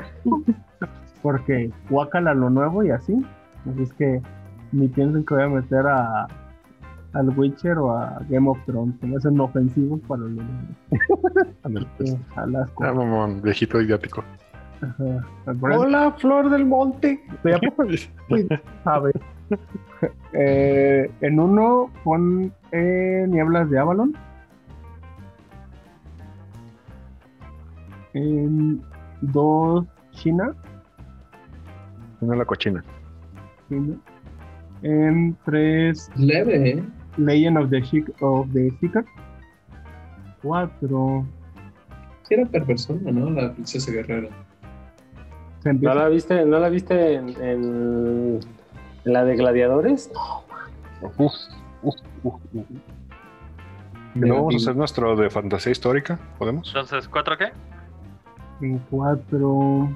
[1.22, 3.14] Porque guácala lo nuevo y así.
[3.70, 4.20] Así es que
[4.72, 6.26] ni piensen que voy a meter a
[7.12, 8.94] al Witcher o a Game of Thrones.
[9.02, 10.44] Me hacen ofensivos para los
[11.98, 12.16] pues.
[12.36, 14.22] a las Ah, mamón, viejito idiático.
[15.60, 17.20] Hola, Flor del Monte.
[18.84, 19.12] Sabe.
[20.32, 24.16] Eh, en uno pon eh, Nieblas de Avalon.
[28.14, 28.80] En
[29.20, 30.54] dos China.
[32.20, 32.84] Una la cochina.
[33.68, 33.96] China.
[34.82, 36.84] En tres Leve, ¿eh?
[37.16, 39.04] Legend of the, Chic of the Seeker.
[40.42, 41.26] Cuatro.
[42.30, 43.30] Era perversona, ¿no?
[43.30, 44.28] La princesa guerrera.
[45.64, 48.40] ¿No la viste, ¿no la viste en, en-
[49.04, 50.10] en la de Gladiadores?
[51.02, 51.34] Uf, uf,
[51.82, 51.94] uf,
[52.54, 52.64] uf.
[54.14, 56.18] Luego vamos a hacer nuestro de fantasía histórica.
[56.38, 56.68] ¿Podemos?
[56.68, 57.52] entonces, ¿cuatro qué?
[58.60, 59.88] En cuatro.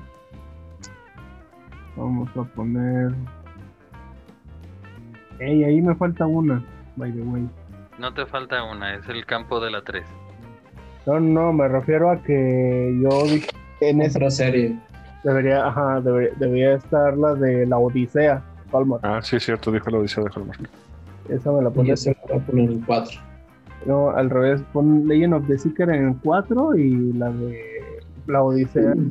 [1.97, 3.13] Vamos a poner.
[5.39, 6.63] Ey, ahí me falta una,
[6.97, 7.49] by the way.
[7.99, 10.05] No te falta una, es el campo de la 3.
[11.07, 13.49] No, no, me refiero a que yo dije
[13.81, 14.79] en esa Otra serie.
[15.25, 18.99] Debería, ajá, debería, debería estar la de la Odisea, Palma.
[19.03, 20.69] Ah, sí, es cierto, dijo la Odisea de Hallmark.
[21.29, 22.01] Esa me la Y pones.
[22.01, 23.19] ese lo voy a poner en cuatro.
[23.87, 27.61] No, al revés, pon Legend of the Seeker en 4 y la de
[28.27, 28.95] la Odisea.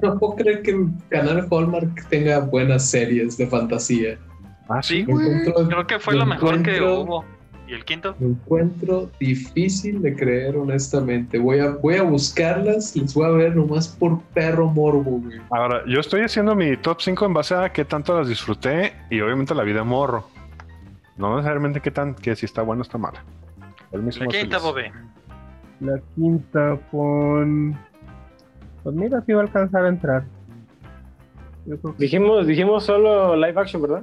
[0.00, 4.18] No puedo creer que el canal Hallmark tenga buenas series de fantasía.
[4.68, 5.26] Ah, Sí, güey.
[5.68, 7.24] Creo que fue lo mejor que hubo.
[7.72, 8.14] ¿Y el quinto?
[8.20, 11.38] Encuentro difícil de creer, honestamente.
[11.38, 15.40] Voy a, voy a buscarlas, les voy a ver nomás por perro morbo, güey.
[15.48, 19.22] Ahora, yo estoy haciendo mi top 5 en base a qué tanto las disfruté y
[19.22, 20.28] obviamente la vida morro.
[21.16, 23.24] No necesariamente qué tan, que si está bueno o está mala.
[23.90, 24.58] El mismo La quinta.
[24.58, 24.92] Bobe.
[25.80, 27.78] La quinta con.
[28.82, 30.24] Pues mira, si va a alcanzar a entrar.
[31.64, 34.02] Yo creo que Dijimos, dijimos solo live action, ¿verdad?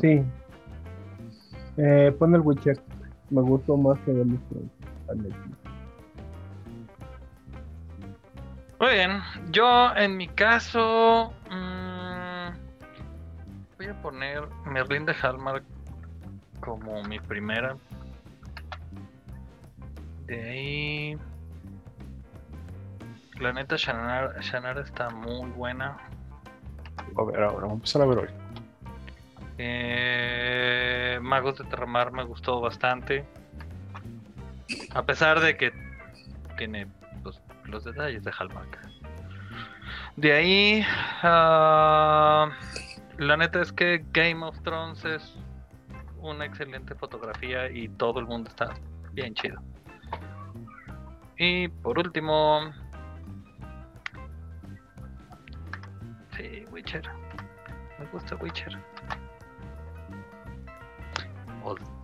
[0.00, 0.22] sí.
[1.78, 2.80] Eh, pon el Witcher.
[3.30, 4.38] Me gustó más que Game.
[8.80, 9.20] Muy bien.
[9.50, 12.48] Yo, en mi caso, mm,
[13.76, 15.64] voy a poner Merlin de Hallmark
[16.60, 17.76] como mi primera.
[20.26, 21.18] De ahí.
[23.40, 25.96] La neta, Shannara está muy buena.
[27.16, 28.28] A ver, ahora vamos a empezar a ver hoy.
[29.58, 33.24] Eh, Magos de Terramar me gustó bastante.
[34.94, 35.72] A pesar de que
[36.56, 36.86] tiene
[37.24, 38.78] los, los detalles de Hallmark.
[40.16, 40.84] De ahí,
[41.22, 42.50] ah,
[43.18, 45.36] la neta es que Game of Thrones es
[46.18, 48.74] una excelente fotografía y todo el mundo está
[49.12, 49.60] bien chido.
[51.38, 52.72] Y por último,
[56.36, 57.08] sí, Witcher.
[57.98, 58.76] Me gusta Witcher.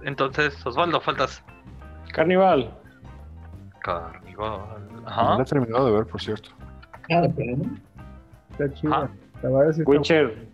[0.03, 1.43] Entonces, Osvaldo, faltas
[2.13, 2.73] Carnival.
[3.81, 4.61] Carnival.
[4.93, 5.37] No Ajá.
[5.37, 6.51] la he terminado de ver, por cierto.
[7.11, 7.65] Ah, de plano.
[8.53, 8.95] Está chido.
[8.95, 9.09] Ah.
[9.87, 10.47] Witcher.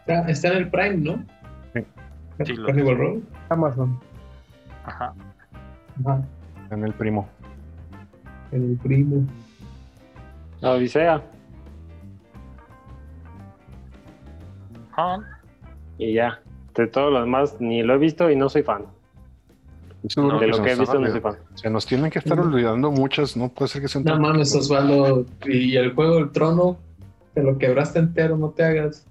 [0.00, 1.24] Está, está en el Prime, ¿no?
[1.72, 1.86] Sí.
[2.44, 3.22] Sí, Carnival Row.
[3.48, 4.00] Amazon.
[4.84, 5.14] Ajá.
[6.04, 6.22] Ajá.
[6.70, 7.28] En el primo.
[8.52, 9.26] El primo.
[10.60, 11.22] La Odisea.
[14.92, 15.18] Ajá.
[15.98, 16.40] Y ya.
[16.78, 18.84] De todo lo demás ni lo he visto y no soy fan.
[20.16, 21.36] No, De lo que he visto no soy fan.
[21.56, 24.54] Se nos tienen que estar olvidando muchas, no puede ser que sean No tan- mames,
[24.54, 25.26] Osvaldo.
[25.44, 26.78] Y el juego del trono,
[27.34, 29.04] te lo quebraste entero, no te hagas.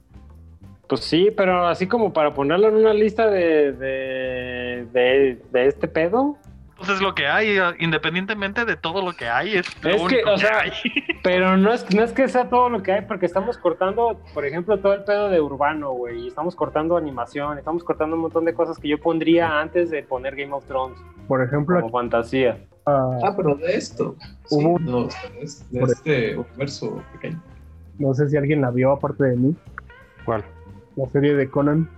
[0.88, 5.90] Pues sí, pero así como para ponerlo en una lista de, de, de, de este
[5.90, 6.38] pedo.
[6.78, 9.96] Pues es lo que hay, eh, independientemente de todo lo que hay, es lo Es
[9.98, 10.72] que, único o sea, hay.
[11.24, 14.46] Pero no es, no es que sea todo lo que hay, porque estamos cortando, por
[14.46, 16.26] ejemplo, todo el pedo de urbano, güey.
[16.26, 20.04] y Estamos cortando animación, estamos cortando un montón de cosas que yo pondría antes de
[20.04, 20.98] poner Game of Thrones
[21.28, 22.60] Por ejemplo, como fantasía.
[22.86, 24.16] ah, Ah, pero de esto.
[24.46, 25.08] Sí, Hubo- no,
[25.42, 27.42] es de este universo pequeño.
[27.98, 29.56] no sé si alguien la vio aparte de mí,
[30.26, 30.44] ¿Cuál?
[30.96, 31.90] la serie de Conan.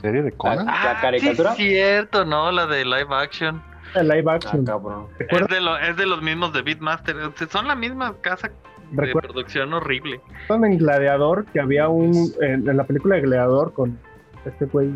[0.00, 0.66] ¿Serie de Conan?
[0.66, 1.54] ¿La caricatura?
[1.54, 2.50] Sí, es cierto, ¿no?
[2.52, 3.62] La de live action.
[3.94, 4.64] El live Ah, action.
[4.64, 5.06] cabrón.
[5.18, 7.16] Es de, lo- es de los mismos de Beatmaster.
[7.36, 10.20] sea, Son la misma casa de Recuerda- producción horrible.
[10.48, 12.12] en Gladiador que había un.
[12.40, 13.98] En, en la película de Gladiador con
[14.44, 14.90] este güey.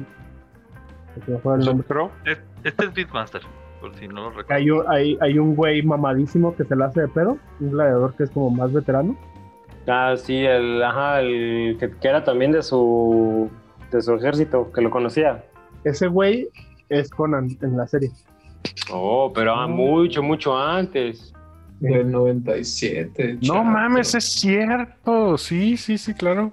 [2.25, 3.43] Es- Este es Beatmaster,
[3.81, 4.55] por si no lo recuerdo.
[4.55, 7.37] Hay un, hay, hay un güey mamadísimo que se la hace de pedo.
[7.61, 9.17] Un gladiador que es como más veterano.
[9.87, 13.51] Ah, sí, el, ajá, el que, que era también de su,
[13.95, 15.45] de su ejército, que lo conocía.
[15.85, 16.49] Ese güey
[16.89, 18.11] es Conan en la serie.
[18.93, 21.33] Oh, pero ah, mucho, mucho antes.
[21.81, 23.35] Del 97.
[23.35, 23.65] No chato.
[23.65, 25.37] mames, es cierto.
[25.39, 26.53] Sí, sí, sí, claro.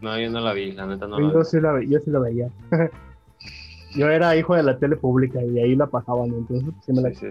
[0.00, 1.44] No, yo no la vi, la neta no la yo, vi.
[1.44, 2.48] sí la, ve- yo sí la veía.
[3.96, 6.28] yo era hijo de la tele pública y ahí la pasaban.
[6.28, 7.26] Entonces, sí me la Sí, sí.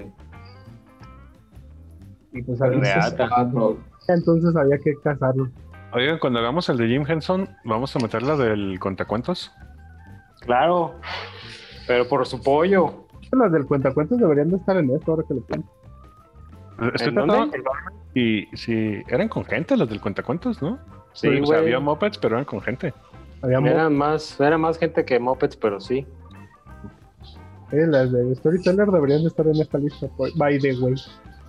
[2.34, 3.16] y pues había-.
[3.32, 3.78] Ah, no.
[4.08, 5.50] entonces había que casarlo.
[5.92, 9.52] Oigan, cuando hagamos el de Jim Henson, ¿vamos a meter la del contacuentos?
[10.42, 10.96] Claro,
[11.88, 13.06] pero por su pollo.
[13.32, 15.70] Las del cuentacuentos deberían de estar en esto ahora que lo pienso.
[16.94, 17.58] Estoy ¿En tratando
[18.14, 20.80] Y si eran con gente las del cuentacuentos, ¿no?
[21.14, 22.94] Sí, o sea, había mopeds, pero eran con gente.
[23.42, 26.06] Había Era más, era más gente que Muppets, pero sí.
[27.72, 30.08] eh, las de Storyteller deberían de estar en esta lista.
[30.36, 30.96] By the way.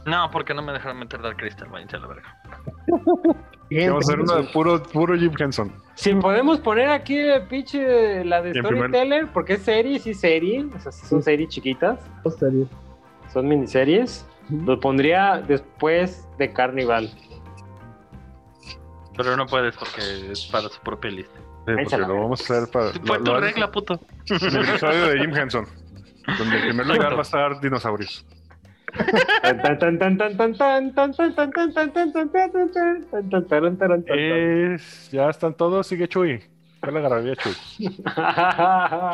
[0.06, 2.36] No, porque no me dejaron meter Dark Crystal, váyanse a la verga.
[3.70, 5.72] Vamos a hacer una de puro, puro Jim Henson.
[5.94, 10.80] Si podemos poner aquí el pinche la de Storyteller, porque es serie, sí serie, o
[10.80, 12.66] sea, sí son series chiquitas, Dos series.
[13.32, 14.26] son miniseries.
[14.64, 17.10] Lo pondría después de Carnival.
[19.16, 21.38] Pero no puedes porque es para su propia lista.
[21.66, 22.90] Sí, porque lo vamos a hacer para.
[22.92, 24.00] Fue lo- tu lo- regla, puto.
[24.28, 25.66] El episodio de Jim Henson.
[26.38, 28.24] Donde en primer lugar va a estar dinosaurios.
[34.74, 36.42] Es- ya están todos, sigue Chuy.
[36.80, 37.52] ¿Cuál le agarraría a Chuy?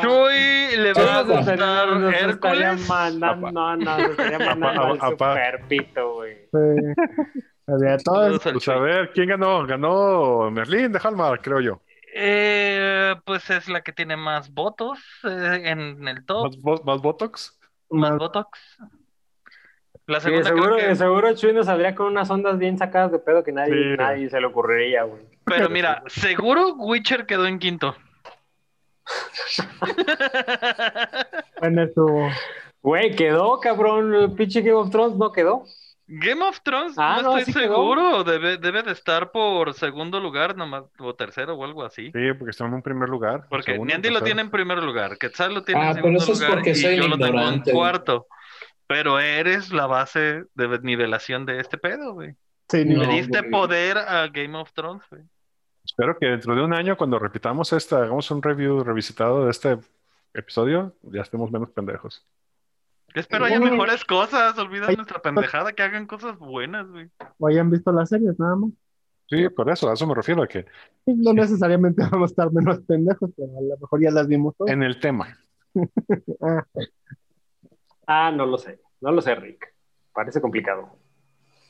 [0.01, 1.59] Chuy, le va a gustar
[1.99, 2.87] nos Hércules.
[2.87, 5.33] mandando- No, no, nos estaría mandando al apa- apa.
[5.33, 6.37] super pito, güey.
[7.67, 9.65] Al Pues a ver, ¿quién ganó?
[9.67, 11.81] Ganó Merlín de Hallmark, creo yo.
[12.19, 17.59] Eh, pues es la que tiene más votos eh, en el top, ¿Más, más Botox?
[17.89, 18.77] más más- Botox.
[20.07, 20.95] La Sí, segunda seguro, creo que...
[20.95, 23.97] seguro Chuy nos saldría con unas ondas bien sacadas de pedo que nadie, Sí.
[23.97, 25.21] nadie se le ocurriría, güey.
[25.43, 27.95] Pero mira, seguro Witcher quedó en quinto.
[31.59, 32.29] Bueno, estuvo.
[32.81, 34.13] Güey, quedó, cabrón.
[34.13, 35.63] El pinche Game of Thrones no quedó.
[36.09, 38.23] Game of Thrones, Ah, no no, estoy sí seguro.
[38.23, 42.11] Debe, debe de estar por segundo lugar, nomás, o tercero o algo así.
[42.13, 43.45] Sí, porque están en un primer lugar.
[43.49, 46.23] Porque segundo, Niandy lo tiene en primer lugar, Quetzal lo tiene Ah, en pero segundo
[46.23, 47.71] eso es lugar porque y soy yo lo tengo en ignorante.
[47.73, 48.27] cuarto.
[48.87, 52.35] Pero eres la base de nivelación de este pedo, güey.
[52.69, 53.51] Sí, ni No, Le diste güey.
[53.51, 55.23] poder a Game of Thrones, güey.
[55.83, 59.77] Espero que dentro de un año, cuando repitamos esta, hagamos un review revisitado de este
[60.33, 62.25] episodio, ya estemos menos pendejos.
[63.15, 67.09] Yo espero haya mejores cosas, olvida Ay, nuestra pendejada, que hagan cosas buenas, güey.
[67.39, 68.71] O hayan visto las series, nada más.
[69.29, 70.65] Sí, por eso, a eso me refiero, a que
[71.05, 74.73] No necesariamente vamos a estar menos pendejos, pero a lo mejor ya las vimos todas.
[74.73, 75.37] en el tema.
[76.41, 76.65] Ah,
[78.07, 78.79] Ah, no lo sé.
[79.01, 79.73] No lo sé, Rick.
[80.13, 80.97] Parece complicado.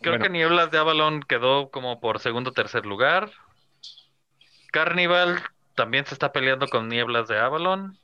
[0.02, 0.24] Creo Bueno.
[0.24, 3.32] que Nieblas de Avalon quedó como por segundo o tercer lugar.
[4.72, 5.40] Carnival
[5.76, 7.98] también se está peleando con Nieblas de Avalon.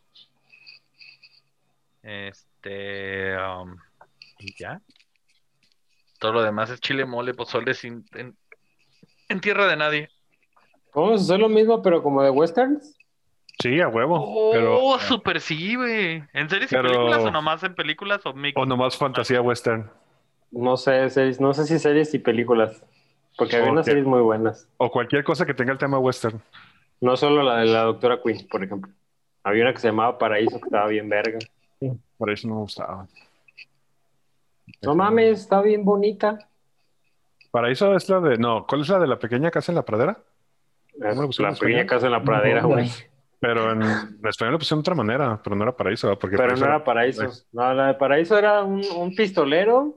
[2.01, 3.37] Este.
[3.37, 3.77] um,
[4.39, 4.81] ¿y ya?
[6.19, 8.35] Todo lo demás es chile, mole, pozole sin, en,
[9.29, 10.09] en tierra de nadie.
[10.93, 12.97] Vamos a hacer lo mismo, pero como de westerns.
[13.59, 14.15] Sí, a huevo.
[14.19, 16.23] Oh, pero, super sí, güey.
[16.33, 18.57] ¿En series y películas o nomás en películas o mix?
[18.57, 19.89] o nomás fantasía western.
[20.51, 22.83] No sé, series, no sé si series y películas.
[23.37, 24.67] Porque había unas series muy buenas.
[24.77, 26.41] O cualquier cosa que tenga el tema western.
[27.01, 28.91] No solo la de la doctora Queen, por ejemplo.
[29.43, 31.39] Había una que se llamaba Paraíso que estaba bien verga.
[32.17, 33.07] Por eso no me gustaba.
[34.81, 36.47] No mames, está bien bonita.
[37.51, 38.37] Paraíso es la de.
[38.37, 40.17] No, ¿cuál es la de la pequeña casa en la pradera?
[40.97, 41.13] La,
[41.59, 42.89] pequeña casa en la pradera, No, güey.
[43.45, 46.19] Pero en, en español lo pusieron de otra manera, pero no era paraíso, ¿verdad?
[46.21, 47.23] porque Pero paraíso no era Paraíso.
[47.51, 49.95] No, la de Paraíso era un, un pistolero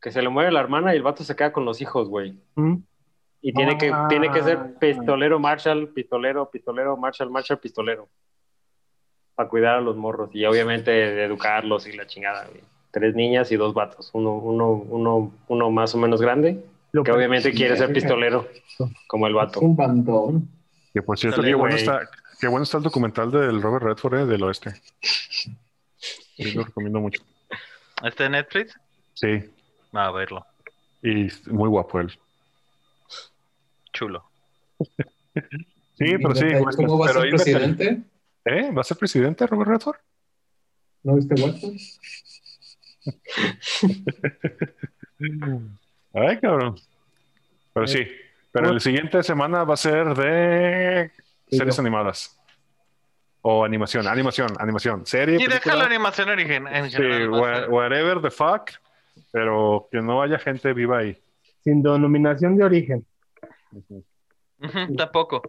[0.00, 2.38] que se le muere la hermana y el vato se queda con los hijos, güey.
[2.56, 2.74] mm.
[3.44, 4.06] Y tiene que, Ah.
[4.08, 8.08] tiene que ser pistolero, Marshall, pistolero, pistolero, Marshall, Marshall, pistolero.
[9.34, 12.60] Para cuidar a los morros y obviamente educarlos y la chingada, güey.
[12.92, 14.10] Tres niñas y dos vatos.
[14.12, 16.62] Uno, uno, uno, uno más o menos grande,
[16.92, 18.46] Lo que obviamente quiere ser pistolero,
[19.08, 19.58] como el vato.
[19.60, 20.48] Es un bandón.
[20.92, 22.00] Que por cierto, Dale, qué bueno, está,
[22.42, 24.74] qué bueno está el documental del Robert Redford eh, del oeste.
[25.00, 25.54] Sí,
[26.54, 27.22] lo recomiendo mucho.
[28.02, 28.76] ¿Este de Netflix?
[29.14, 29.48] Sí,
[29.94, 30.44] Va a verlo.
[31.04, 32.12] y muy guapo él.
[33.92, 34.28] Chulo.
[35.94, 36.46] Sí, pero sí.
[36.46, 38.02] ¿Y ¿Cómo va a ser presidente?
[38.44, 38.72] ¿Eh?
[38.72, 39.98] ¿Va a ser presidente Robert Redford?
[41.04, 41.76] ¿No viste Watson?
[46.14, 46.74] Ay, cabrón.
[47.72, 48.04] Pero sí,
[48.50, 51.12] pero el siguiente semana va a ser de
[51.58, 51.82] series yo.
[51.82, 52.38] animadas.
[53.44, 55.04] O animación, animación, animación.
[55.04, 57.68] Serie, Y película, deja la animación origen en sí, general.
[57.70, 58.70] whatever the fuck,
[59.32, 61.18] pero que no haya gente viva ahí.
[61.64, 63.04] Sin denominación de origen.
[64.96, 65.42] Tampoco.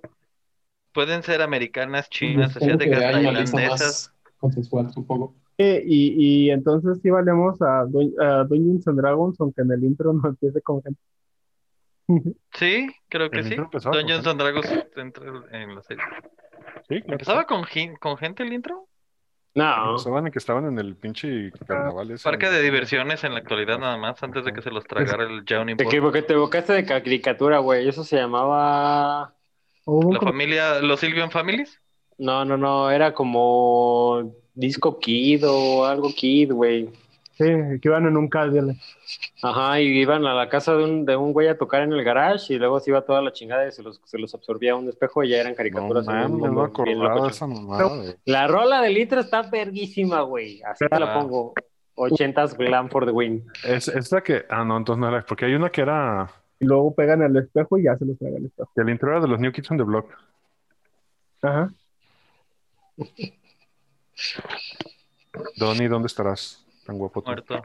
[0.91, 4.13] Pueden ser americanas, chinas, asiáticas, tailandesas.
[4.37, 5.35] consensual, supongo.
[5.59, 9.83] Eh, y, y entonces sí valemos a, Dun- a Dungeons and Dragons, aunque en el
[9.83, 10.99] intro no empiece con gente.
[12.53, 13.55] Sí, creo que El sí.
[13.55, 16.03] Dungeons and Dragons entra en la serie.
[16.87, 17.13] Sí, claro.
[17.13, 18.87] ¿Empezaba con, gen- con gente el intro?
[19.55, 22.23] No, Estaban que estaban en el pinche carnaval ese.
[22.23, 25.43] Parque de diversiones en la actualidad nada más, antes de que se los tragara el
[25.47, 27.87] Johnny te equivoqué, te evocaste de caricatura, güey.
[27.87, 29.35] Eso se llamaba.
[29.85, 31.79] Un La familia, los Sylvian Families.
[32.17, 36.89] No, no, no, era como Disco Kid o algo Kid, güey.
[37.35, 38.75] Sí, que iban en un cable.
[39.41, 42.03] Ajá, y iban a la casa de un, de un güey a tocar en el
[42.03, 44.87] garage y luego se iba toda la chingada y se los, se los absorbía un
[44.87, 46.05] espejo y ya eran No caricaturas.
[46.05, 46.71] mames, no
[47.15, 47.89] me de esa mamada.
[48.25, 50.61] La rola del litro está verguísima, güey.
[50.61, 51.19] Así te la Ah.
[51.21, 51.53] pongo.
[51.95, 53.45] 80s Glam for the Win.
[53.63, 54.45] Es, es la que.
[54.49, 55.23] Ah, no, entonces no era.
[55.25, 56.27] Porque hay una que era.
[56.59, 58.71] Y luego pegan el espejo y ya se los traga el espejo.
[58.75, 60.07] El intro era de los New Kids on the Block.
[61.41, 61.71] Ajá.
[65.57, 66.62] Donnie, ¿dónde estarás?
[66.85, 67.23] Tan guapo.
[67.25, 67.61] Muerto.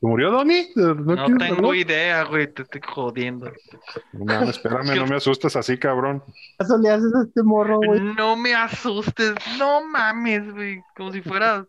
[0.00, 0.70] ¿Se murió Donnie?
[0.74, 3.50] ¿No, tengo idea, güey, te estoy jodiendo.
[4.12, 6.22] No espérame, no me asustes así, cabrón.
[6.58, 8.00] Eso le haces a este morro, güey.
[8.00, 10.82] No me asustes, no mames, güey.
[10.94, 11.66] Como si fuera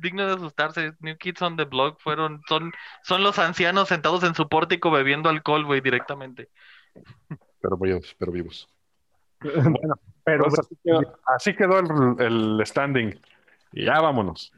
[0.00, 0.92] digno de asustarse.
[1.00, 2.72] New Kids on the Block fueron, son,
[3.02, 6.50] son los ancianos sentados en su pórtico bebiendo alcohol, güey, directamente.
[7.60, 8.68] Pero vivos, pero vivos.
[9.40, 11.00] bueno, pero Pues así, quedó,
[11.36, 13.18] así quedó el, el standing.
[13.72, 14.52] Y ya vámonos.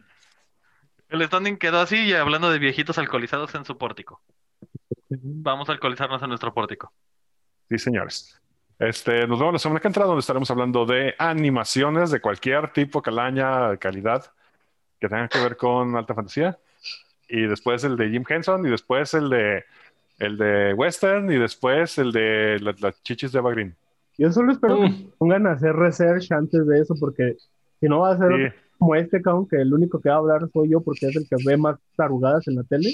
[1.08, 4.20] El standing quedó así y hablando de viejitos alcoholizados en su pórtico.
[5.08, 6.92] Vamos a alcoholizarnos en nuestro pórtico.
[7.68, 8.40] Sí, señores.
[8.78, 13.02] Este, nos vemos la semana que entra, donde estaremos hablando de animaciones de cualquier tipo,
[13.02, 14.30] calaña, calidad,
[15.00, 16.58] que tengan que ver con alta fantasía.
[17.28, 19.64] Y después el de Jim Henson, y después el de
[20.18, 23.76] el de Western, y después el de la- las chichis de Eva Green.
[24.16, 25.10] yo solo espero que Mm.
[25.18, 27.36] pongan a hacer research antes de eso, porque
[27.78, 30.18] si no va a ser Sí, como este cabrón, que el único que va a
[30.18, 32.92] hablar soy yo, porque es el que ve más tarugadas en la tele.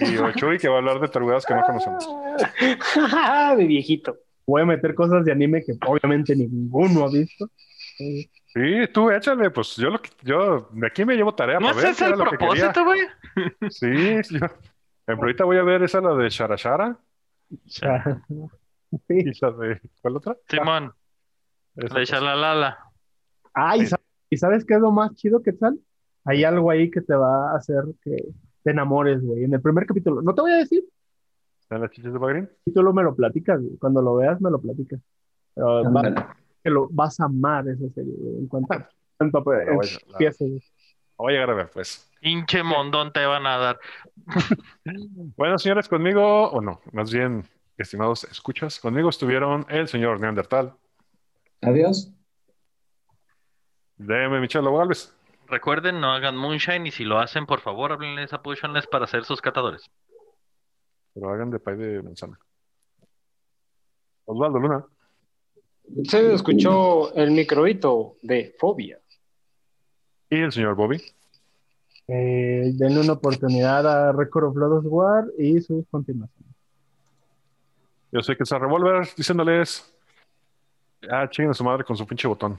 [0.00, 2.08] y Ochuy, que va a hablar de tarugadas que no conocemos.
[3.56, 4.16] de viejito.
[4.46, 7.50] Voy a meter cosas de anime que obviamente ninguno ha visto.
[7.98, 11.84] Sí, tú échale, pues yo lo que, yo de aquí me llevo tarea ¿No es
[11.84, 13.00] ese era el propósito, güey?
[13.70, 14.46] Sí, yo.
[15.04, 16.98] Pero ahorita voy a ver esa la de Shara Shara
[17.66, 17.86] sí.
[19.08, 20.36] y la de ¿cuál otra?
[20.48, 20.92] Simón,
[21.76, 22.16] Esa de cosa.
[22.16, 22.78] Shalalala.
[23.54, 25.78] Ah, ¿y sabes, ¿y sabes qué es lo más chido, Quetzal?
[26.24, 28.16] Hay algo ahí que te va a hacer que
[28.62, 29.44] te enamores, güey.
[29.44, 30.84] En el primer capítulo, no te voy a decir,
[31.60, 32.48] ¿Están las chichas de Bagrín?
[32.64, 33.76] Y tú lo me lo platicas, güey.
[33.76, 35.00] Cuando lo veas, me lo platicas.
[35.54, 38.38] Pero va- que lo vas a amar esa serie, güey.
[38.38, 39.66] En cuanto, en cuanto pues,
[41.18, 42.10] voy a llegar a ver, pues.
[42.20, 43.78] Pinche mondón te van a dar.
[45.36, 47.44] Bueno, señores, conmigo, o no, más bien,
[47.76, 50.74] estimados escuchas, conmigo estuvieron el señor Neandertal,
[51.60, 52.12] Adiós.
[53.98, 55.14] DM Michelo Galvez,
[55.48, 59.24] Recuerden, no hagan moonshine y si lo hacen, por favor, háblenles a Potionless para ser
[59.24, 59.90] sus catadores.
[61.14, 62.38] pero hagan de pay de manzana.
[64.26, 64.84] Osvaldo Luna,
[66.04, 68.98] Se escuchó el microhito de Fobia.
[70.30, 71.02] y el señor Bobby.
[72.08, 76.54] Eh, denle una oportunidad a Record of Blood War y sus continuaciones.
[78.12, 79.94] Yo soy que está Revolver diciéndoles,
[81.10, 82.58] ah, chinguen a su madre con su pinche botón.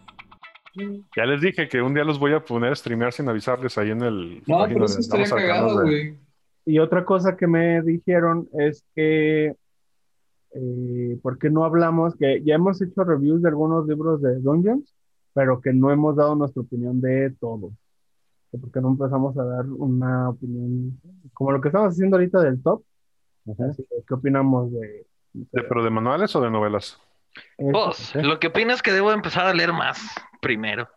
[1.15, 3.91] Ya les dije que un día los voy a poner a streamear sin avisarles ahí
[3.91, 4.43] en el.
[4.47, 6.17] No, pero eso estaría cagado, de- güey.
[6.65, 9.55] Y otra cosa que me dijeron es que,
[10.53, 12.15] eh, ¿por qué no hablamos?
[12.15, 14.93] Que ya hemos hecho reviews de algunos libros de Dungeons,
[15.33, 17.71] pero que no hemos dado nuestra opinión de todo.
[18.51, 20.99] ¿Por qué no empezamos a dar una opinión,
[21.33, 22.83] como lo que estamos haciendo ahorita del top?
[23.69, 26.99] Así ¿Qué opinamos de, ¿De- ¿Pero de manuales o de novelas?
[27.57, 30.89] Vos, lo que opinas es que debo empezar a leer más primero.